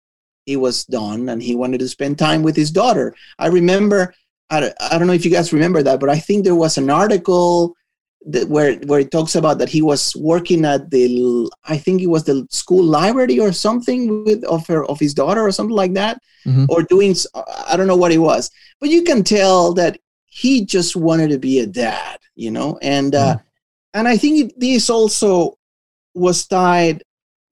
[0.46, 3.14] he was done and he wanted to spend time with his daughter.
[3.38, 4.14] I remember
[4.51, 6.90] I, I don't know if you guys remember that, but I think there was an
[6.90, 7.74] article
[8.26, 12.09] that where where it talks about that he was working at the I think it
[12.09, 15.94] was the school library or something with of her of his daughter or something like
[15.94, 16.64] that, mm-hmm.
[16.68, 17.14] or doing
[17.66, 21.38] I don't know what it was, but you can tell that he just wanted to
[21.38, 23.42] be a dad, you know, and uh, mm.
[23.94, 25.59] and I think this also
[26.14, 27.03] was tied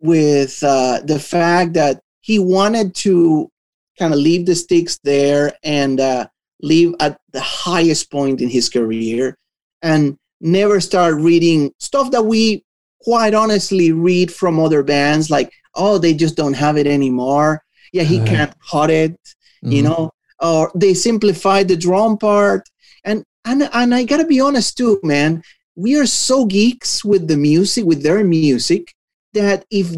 [0.00, 3.50] with uh, the fact that he wanted to
[3.98, 6.26] kind of leave the sticks there and uh,
[6.60, 9.36] leave at the highest point in his career
[9.82, 12.64] and never start reading stuff that we
[13.00, 17.62] quite honestly read from other bands like oh they just don't have it anymore.
[17.92, 19.72] Yeah he uh, can't cut it mm-hmm.
[19.72, 20.10] you know?
[20.38, 22.68] Or they simplified the drum part.
[23.04, 25.42] And and and i gotta be honest too man
[25.76, 28.92] we are so geeks with the music with their music
[29.32, 29.94] that if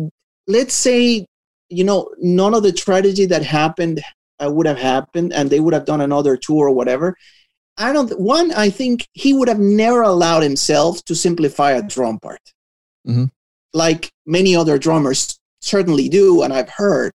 [0.46, 1.26] let's say
[1.68, 4.00] you know none of the tragedy that happened
[4.42, 7.16] uh, would have happened and they would have done another tour or whatever.
[7.80, 12.18] I don't one i think he would have never allowed himself to simplify a drum
[12.18, 12.40] part.
[13.06, 13.26] Mm-hmm.
[13.72, 17.12] like many other drummers certainly do and i've heard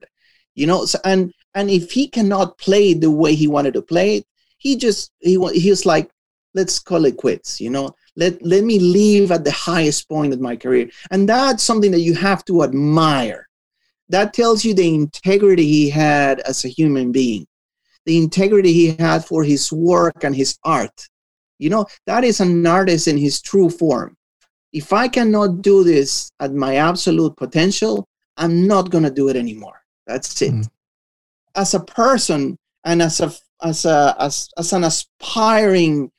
[0.55, 4.17] you know so, and and if he cannot play the way he wanted to play
[4.17, 4.25] it
[4.57, 6.09] he just he he was like
[6.53, 7.95] let's call it quits you know?
[8.15, 10.89] Let let me leave at the highest point of my career.
[11.09, 13.47] And that's something that you have to admire
[14.09, 17.47] that tells you the integrity he had as a human being
[18.05, 21.07] the integrity he had for his work and his art.
[21.59, 24.17] You know that is an artist in his true form.
[24.73, 29.35] If i cannot do this at my absolute potential i'm not going to do it
[29.35, 29.79] anymore.
[30.07, 30.53] That's it.
[30.53, 30.69] Mm.
[31.55, 33.31] as a person and as a
[33.61, 36.11] as a as, as an aspiring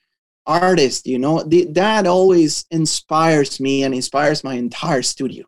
[0.46, 5.44] artist you know the, that always inspires me and inspires my entire studio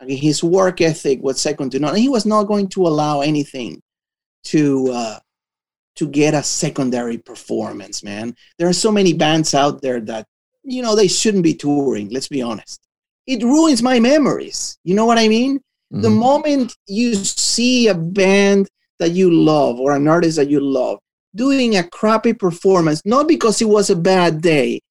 [0.00, 1.96] I mean, his work ethic was second to none.
[1.96, 3.82] He was not going to allow anything
[4.44, 5.18] to uh,
[5.96, 8.36] to get a secondary performance man.
[8.58, 10.26] There are so many bands out there that
[10.62, 12.80] you know they shouldn't be touring let's be honest.
[13.26, 14.78] It ruins my memories.
[14.84, 15.60] You know what i mean?
[15.92, 16.02] Mm-hmm.
[16.02, 18.68] the moment you see a band
[18.98, 20.98] that you love or an artist that you love
[21.34, 24.82] doing a crappy performance, not because it was a bad day,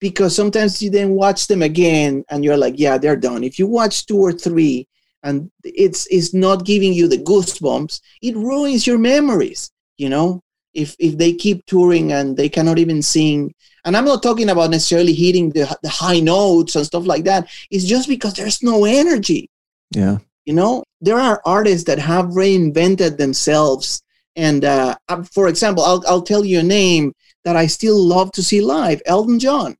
[0.00, 3.44] because sometimes you then watch them again and you're like, yeah, they're done.
[3.44, 4.86] If you watch two or three
[5.22, 10.42] and it's it's not giving you the goosebumps, it ruins your memories, you know?
[10.74, 13.54] If if they keep touring and they cannot even sing.
[13.86, 17.48] And I'm not talking about necessarily hitting the, the high notes and stuff like that.
[17.70, 19.48] It's just because there's no energy.
[19.94, 20.18] Yeah.
[20.44, 24.02] You know, there are artists that have reinvented themselves
[24.36, 24.96] and uh,
[25.32, 29.00] for example, I'll, I'll tell you a name that I still love to see live
[29.06, 29.76] Elton John.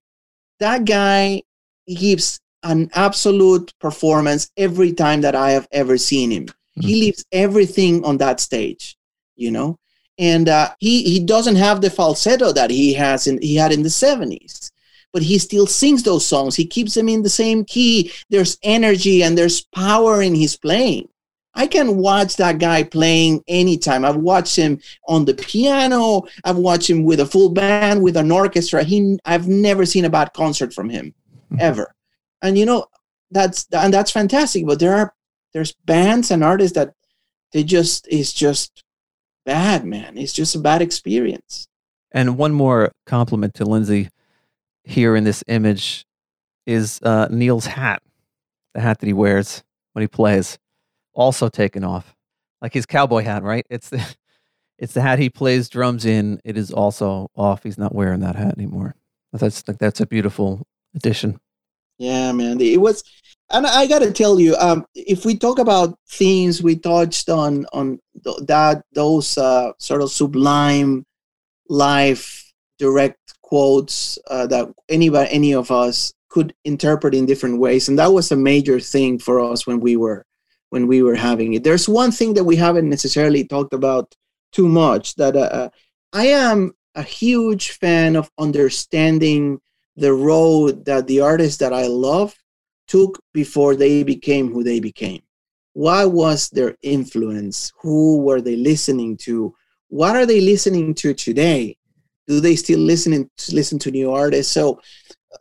[0.61, 1.43] That guy
[1.87, 6.47] gives an absolute performance every time that I have ever seen him.
[6.47, 6.87] Mm-hmm.
[6.87, 8.97] He leaves everything on that stage,
[9.37, 9.79] you know,
[10.19, 13.83] and uh, he he doesn't have the falsetto that he has in he had in
[13.83, 14.73] the seventies,
[15.13, 16.57] but he still sings those songs.
[16.57, 18.13] He keeps them in the same key.
[18.31, 21.09] There's energy and there's power in his playing.
[21.57, 24.05] I can watch that guy playing anytime.
[24.05, 24.79] I've watched him
[25.09, 26.23] on the piano.
[26.45, 28.85] I've watched him with a full band, with an orchestra.
[28.85, 31.15] He, I've never seen a bad concert from him,
[31.51, 31.57] mm-hmm.
[31.59, 31.95] ever.
[32.43, 32.87] And you know,
[33.31, 34.67] that's and that's fantastic.
[34.67, 35.15] But there are
[35.55, 36.93] there's bands and artists that
[37.53, 38.85] they just is just
[39.47, 40.19] bad, man.
[40.19, 41.69] It's just a bad experience.
[42.13, 44.11] And one more compliment to Lindsey
[44.85, 46.05] here in this image
[46.67, 48.03] is uh, Neil's hat,
[48.75, 50.59] the hat that he wears when he plays
[51.17, 52.15] also taken off,
[52.63, 53.67] like his cowboy hat, right?
[53.69, 54.17] It's the
[54.79, 56.41] it's the hat he plays drums in.
[56.45, 57.65] It is also off.
[57.65, 58.95] He's not wearing that hat anymore.
[59.33, 60.63] That's that's a beautiful
[60.95, 61.41] addition.
[61.99, 62.61] Yeah, man.
[62.61, 63.03] It was,
[63.51, 67.67] and I got to tell you, um, if we talk about themes, we touched on
[67.73, 71.05] on th- that those uh, sort of sublime
[71.69, 77.99] life direct quotes uh, that anybody, any of us could interpret in different ways, and
[77.99, 80.27] that was a major thing for us when we were
[80.71, 81.65] when we were having it.
[81.65, 84.15] There's one thing that we haven't necessarily talked about
[84.53, 85.69] too much that uh, uh,
[86.13, 89.61] I am a huge fan of understanding
[89.97, 92.35] the road that the artists that I love
[92.89, 95.23] took before they became who they became.
[95.73, 97.73] What was their influence?
[97.81, 99.55] Who were they listening to?
[99.89, 101.77] What are they listening to today?
[102.27, 104.53] Do they still listening to listen to new artists?
[104.53, 104.81] So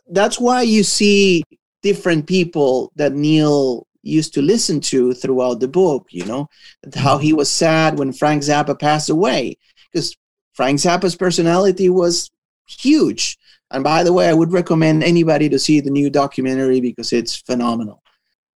[0.10, 1.44] that's why you see
[1.82, 6.48] different people that Neil used to listen to throughout the book, you know,
[6.96, 9.58] how he was sad when Frank Zappa passed away,
[9.92, 10.16] because
[10.54, 12.30] Frank Zappa's personality was
[12.68, 13.38] huge.
[13.72, 17.36] And by the way, I would recommend anybody to see the new documentary because it's
[17.36, 18.02] phenomenal.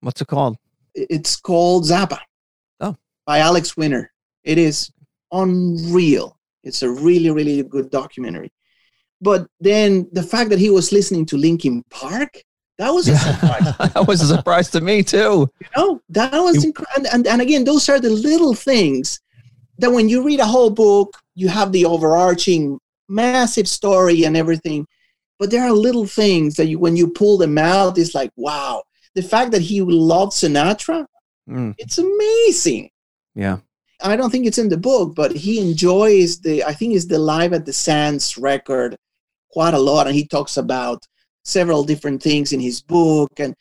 [0.01, 0.57] What's it called?
[0.93, 2.19] It's called Zappa.
[2.79, 2.95] Oh.
[3.25, 4.11] By Alex Winter.
[4.43, 4.91] It is
[5.31, 6.37] unreal.
[6.63, 8.51] It's a really, really good documentary.
[9.21, 12.43] But then the fact that he was listening to Linkin Park,
[12.79, 13.77] that was a surprise.
[13.93, 15.47] that was a surprise to me too.
[15.61, 17.05] You know, that was incredible.
[17.05, 19.19] And, and, and again, those are the little things
[19.77, 24.87] that when you read a whole book, you have the overarching massive story and everything.
[25.37, 28.83] But there are little things that you, when you pull them out, it's like, wow.
[29.15, 31.05] The fact that he loved Sinatra,
[31.49, 32.91] Mm, it's amazing.
[33.33, 33.57] yeah.
[34.01, 37.19] I don't think it's in the book, but he enjoys the, I think it's the
[37.19, 38.95] Live at the Sands record
[39.51, 40.05] quite a lot.
[40.07, 41.05] And he talks about
[41.49, 43.39] several different things in his book.
[43.39, 43.55] And,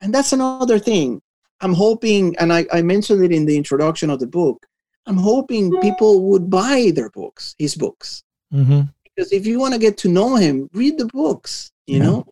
[0.00, 1.20] and that's another thing.
[1.60, 4.64] I'm hoping, and I, I mentioned it in the introduction of the book,
[5.06, 8.22] I'm hoping people would buy their books, his books.
[8.52, 8.82] Mm-hmm.
[9.04, 12.04] Because if you want to get to know him, read the books, you Yeah.
[12.04, 12.26] know,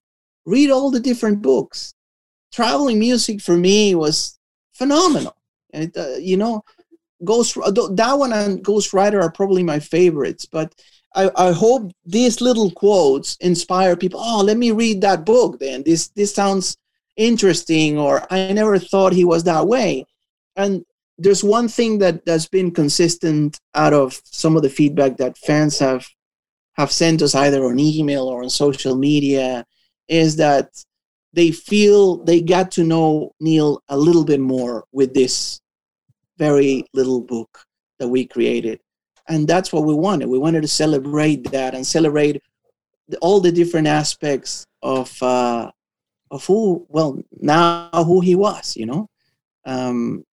[0.44, 1.92] read all the different books.
[2.53, 4.38] Traveling music for me was
[4.72, 5.36] phenomenal.
[5.72, 6.62] And, it, uh, you know,
[7.24, 10.74] Ghost, that one and Ghost Rider are probably my favorites, but
[11.17, 14.21] I, I hope these little quotes inspire people.
[14.23, 15.83] Oh, let me read that book then.
[15.83, 16.77] This, this sounds
[17.17, 20.05] interesting, or I never thought he was that way.
[20.57, 20.85] And
[21.19, 25.79] there's one thing that has been consistent out of some of the feedback that fans
[25.79, 26.07] have
[26.75, 29.64] have sent us either on email or on social media
[30.09, 30.69] is that
[31.33, 35.61] they feel they got to know Neil a little bit more with this
[36.37, 37.64] very little book
[37.99, 38.79] that we created.
[39.29, 40.29] And that's what we wanted.
[40.29, 42.43] We wanted to celebrate that and celebrate
[43.09, 45.70] the- all the different aspects of uh,
[46.31, 49.09] of who, well, now who he was, you know.
[49.64, 50.24] Um,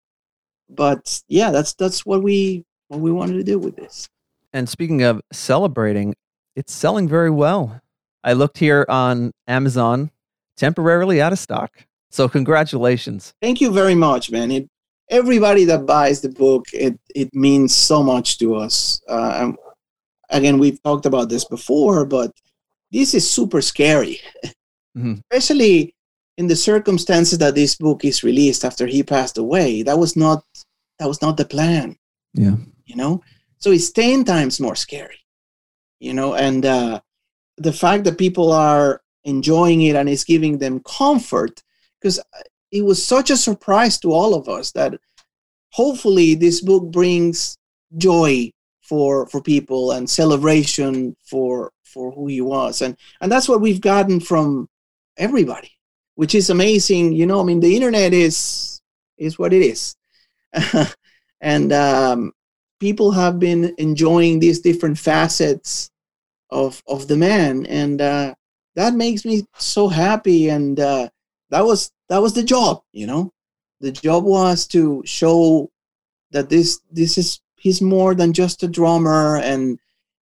[0.68, 4.09] but yeah, that's that's what we what we wanted to do with this.
[4.53, 6.14] And speaking of celebrating,
[6.57, 7.80] it's selling very well.
[8.24, 10.11] I looked here on Amazon,
[10.57, 11.86] temporarily out of stock.
[12.11, 13.32] So congratulations.
[13.40, 14.51] Thank you very much, man.
[14.51, 14.68] It
[15.11, 19.00] everybody that buys the book, it it means so much to us.
[19.09, 19.57] Uh, and
[20.30, 22.30] again, we've talked about this before, but
[22.90, 24.20] this is super scary,
[24.96, 25.20] Mhm.
[25.30, 25.94] especially
[26.38, 29.82] in the circumstances that this book is released after he passed away.
[29.82, 30.44] That was not
[30.98, 31.96] that was not the plan.
[32.34, 32.57] Yeah.
[32.86, 33.20] you know
[33.59, 35.20] so it's 10 times more scary
[36.00, 37.00] you know and uh,
[37.59, 41.62] the fact that people are enjoying it and it's giving them comfort
[42.00, 42.18] because
[42.73, 44.95] it was such a surprise to all of us that
[45.70, 47.57] hopefully this book brings
[47.97, 48.51] joy
[48.81, 52.83] for for people and celebration for for who he was.
[52.83, 54.68] And and that's what we've gotten from
[55.16, 55.70] everybody
[56.14, 57.12] which is amazing.
[57.12, 58.81] You know i mean the internet is
[59.18, 59.97] is what it is.
[61.43, 62.33] And um,
[62.79, 65.91] people have been enjoying these different facets
[66.51, 67.66] of of the man.
[67.66, 68.35] And uh,
[68.77, 70.49] that makes me so happy.
[70.49, 71.09] And uh,
[71.51, 73.22] that was that was the job you know
[73.80, 75.70] the job was to show
[76.34, 79.78] that this this is he's more than just a drummer and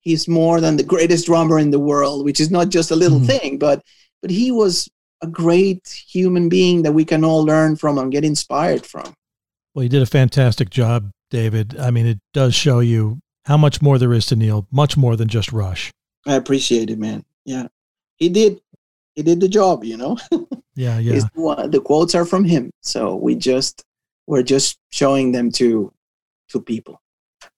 [0.07, 3.19] he's more than the greatest drummer in the world which is not just a little
[3.19, 3.27] Mhm.
[3.31, 3.77] thing but
[4.21, 4.87] but he was
[5.21, 5.83] a great
[6.15, 9.07] human being that we can all learn from and get inspired from
[9.73, 11.77] Well, you did a fantastic job, David.
[11.87, 13.19] I mean, it does show you
[13.49, 15.91] how much more there is to Neil, much more than just Rush.
[16.25, 17.23] I appreciate it, man.
[17.45, 17.67] Yeah,
[18.21, 18.59] he did.
[19.19, 19.83] He did the job.
[19.83, 20.17] You know,
[20.79, 21.19] Yeah, yeah.
[21.35, 23.83] The the quotes are from him, so we just
[24.27, 25.91] we're just showing them to
[26.51, 27.01] to people,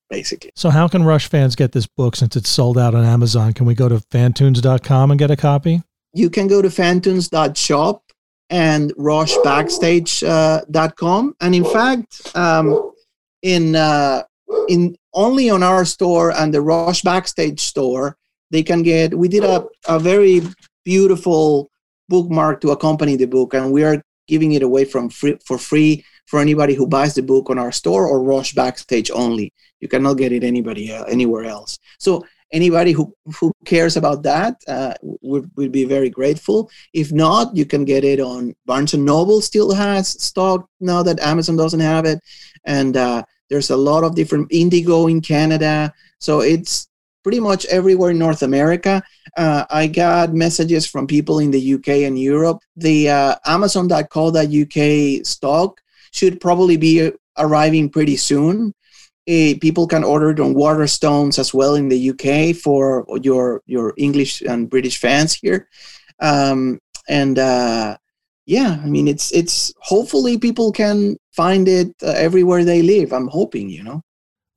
[0.10, 0.50] basically.
[0.56, 3.54] So, how can Rush fans get this book since it's sold out on Amazon?
[3.54, 5.84] Can we go to fantoons.com and get a copy?
[6.14, 8.04] You can go to fantoons.shop
[8.50, 12.92] and rushbackstage.com, and in fact, um,
[13.44, 14.24] in uh,
[14.68, 18.18] in only on our store and the Rush Backstage store,
[18.50, 19.16] they can get.
[19.16, 20.42] We did a a very
[20.84, 21.70] beautiful
[22.10, 26.06] bookmark to accompany the book, and we are giving it away from free for free
[26.28, 29.52] for anybody who buys the book on our store or Rush Backstage only.
[29.80, 31.78] You cannot get it anybody el- anywhere else.
[32.00, 36.70] So anybody who who cares about that uh, would would be very grateful.
[36.94, 39.42] If not, you can get it on Barnes and Noble.
[39.42, 42.20] Still has stock now that Amazon doesn't have it,
[42.66, 45.94] and uh, there's a lot of different Indigo in Canada.
[46.20, 46.88] So it's
[47.24, 49.02] pretty much everywhere in North America.
[49.38, 52.60] Uh, I got messages from people in the UK and Europe.
[52.76, 58.74] The uh, Amazon.co.uk stock should probably be arriving pretty soon.
[59.30, 63.94] Uh, people can order it on Waterstones as well in the UK for your your
[63.98, 65.70] English and British fans here.
[66.20, 67.98] Um, and uh,
[68.46, 73.14] yeah, I mean it's it's hopefully people can find it uh, everywhere they live.
[73.14, 74.02] I'm hoping, you know.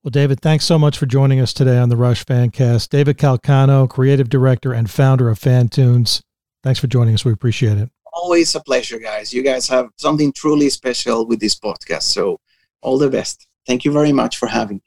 [0.04, 2.90] Well, David, thanks so much for joining us today on the Rush Fancast.
[2.90, 6.20] David Calcano, creative director and founder of Fantoons.
[6.62, 7.24] Thanks for joining us.
[7.24, 7.88] We appreciate it.
[8.12, 9.32] Always a pleasure, guys.
[9.32, 12.02] You guys have something truly special with this podcast.
[12.02, 12.38] So
[12.82, 13.46] all the best.
[13.66, 14.82] Thank you very much for having me.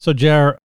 [0.00, 0.58] So, Jar,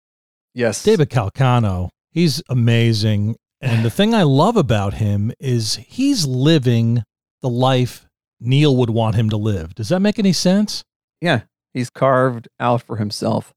[0.56, 0.82] Yes.
[0.84, 3.36] David Calcano, he's amazing.
[3.62, 7.04] And the thing I love about him is he's living
[7.44, 8.08] the life
[8.40, 9.76] Neil would want him to live.
[9.76, 10.84] Does that make any sense?
[11.22, 11.42] Yeah.
[11.76, 13.54] He's carved out for himself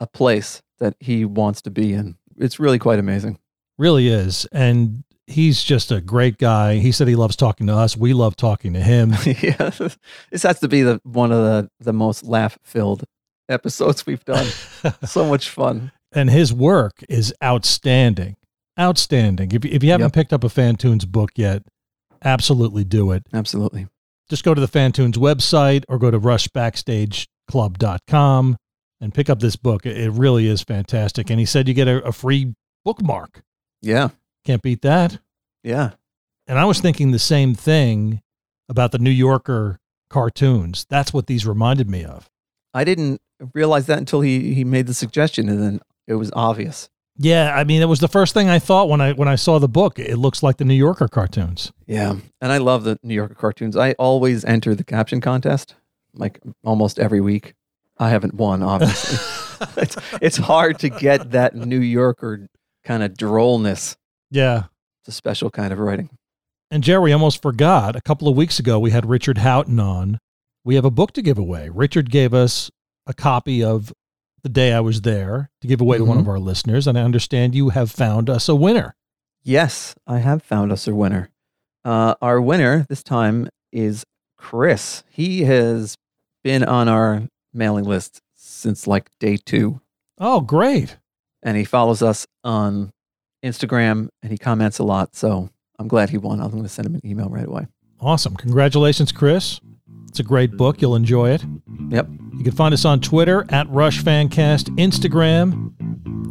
[0.00, 2.16] a place that he wants to be in.
[2.38, 3.38] It's really quite amazing.
[3.78, 4.46] Really is.
[4.50, 6.76] And he's just a great guy.
[6.78, 7.96] He said he loves talking to us.
[7.96, 9.10] We love talking to him.
[9.42, 9.70] yeah,
[10.30, 13.04] this has to be the one of the the most laugh filled
[13.48, 14.46] episodes we've done.
[15.04, 15.92] so much fun.
[16.12, 18.36] And his work is outstanding.
[18.78, 19.50] Outstanding.
[19.52, 20.12] If, if you haven't Yep.
[20.12, 21.62] picked up a Fantoons book yet,
[22.24, 23.24] absolutely do it.
[23.32, 23.86] Absolutely.
[24.28, 28.56] Just go to the Fantoons website or go to rushbackstageclub.com
[29.00, 29.86] and pick up this book.
[29.86, 31.30] It really is fantastic.
[31.30, 33.42] And he said you get a, a free bookmark.
[33.82, 34.10] Yeah.
[34.44, 35.18] Can't beat that.
[35.62, 35.92] Yeah.
[36.46, 38.22] And I was thinking the same thing
[38.68, 39.78] about the New Yorker
[40.08, 40.86] cartoons.
[40.88, 42.28] That's what these reminded me of.
[42.74, 43.20] I didn't
[43.54, 46.88] realize that until he he made the suggestion, and then it was obvious.
[47.16, 49.58] Yeah, I mean, it was the first thing I thought when I when I saw
[49.58, 49.98] the book.
[49.98, 51.72] It looks like the New Yorker cartoons.
[51.86, 53.76] Yeah, and I love the New Yorker cartoons.
[53.76, 55.74] I always enter the caption contest,
[56.14, 57.54] like almost every week.
[58.00, 59.18] I haven't won, obviously.
[59.76, 62.48] it's, it's hard to get that New Yorker
[62.84, 63.94] kind of drollness.
[64.30, 64.64] Yeah.
[65.02, 66.10] It's a special kind of writing.
[66.70, 67.94] And Jerry almost forgot.
[67.96, 70.18] A couple of weeks ago, we had Richard Houghton on.
[70.64, 71.68] We have a book to give away.
[71.68, 72.70] Richard gave us
[73.06, 73.92] a copy of
[74.42, 76.20] The Day I Was There to give away to one Mhm.
[76.22, 76.86] of our listeners.
[76.86, 78.94] And I understand you have found us a winner.
[79.42, 81.28] Yes, I have found us a winner.
[81.84, 84.04] Uh, our winner this time is
[84.38, 85.02] Chris.
[85.10, 85.96] He has
[86.44, 87.22] been on our
[87.52, 89.80] mailing list since like day two.
[90.18, 90.96] Oh, great.
[91.42, 92.90] and he follows us on
[93.44, 95.16] Instagram and he comments a lot.
[95.16, 95.48] So
[95.78, 96.40] I'm glad he won.
[96.40, 97.66] I'm going to send him an email right away.
[98.00, 98.34] Awesome.
[98.36, 99.60] Congratulations, Chris.
[100.08, 100.82] It's a great book.
[100.82, 101.44] You'll enjoy it.
[101.88, 102.08] Yep.
[102.36, 105.72] You can find us on Twitter at RushFancast, Instagram.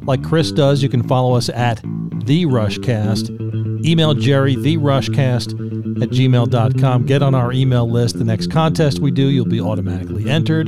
[0.06, 1.78] Like Chris does, you can follow us at
[2.26, 3.86] The Rushcast.
[3.86, 7.06] Email Jerry, The TheRushcast at gmail.com.
[7.06, 8.18] Get on our email list.
[8.18, 10.68] The next contest we do, you'll be automatically entered.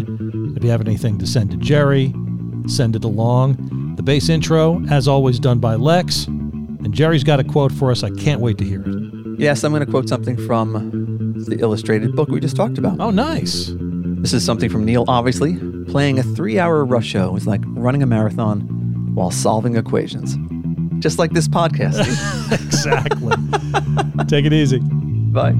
[0.55, 2.13] If you have anything to send to Jerry,
[2.67, 3.95] send it along.
[3.95, 6.25] The bass intro, as always, done by Lex.
[6.27, 8.03] And Jerry's got a quote for us.
[8.03, 9.39] I can't wait to hear it.
[9.39, 12.99] Yes, I'm going to quote something from the illustrated book we just talked about.
[12.99, 13.71] Oh, nice.
[14.21, 15.57] This is something from Neil, obviously.
[15.85, 18.61] Playing a three hour rush show is like running a marathon
[19.15, 20.37] while solving equations.
[21.01, 21.99] Just like this podcast.
[22.51, 23.35] exactly.
[24.27, 24.79] Take it easy.
[24.79, 25.55] Bye.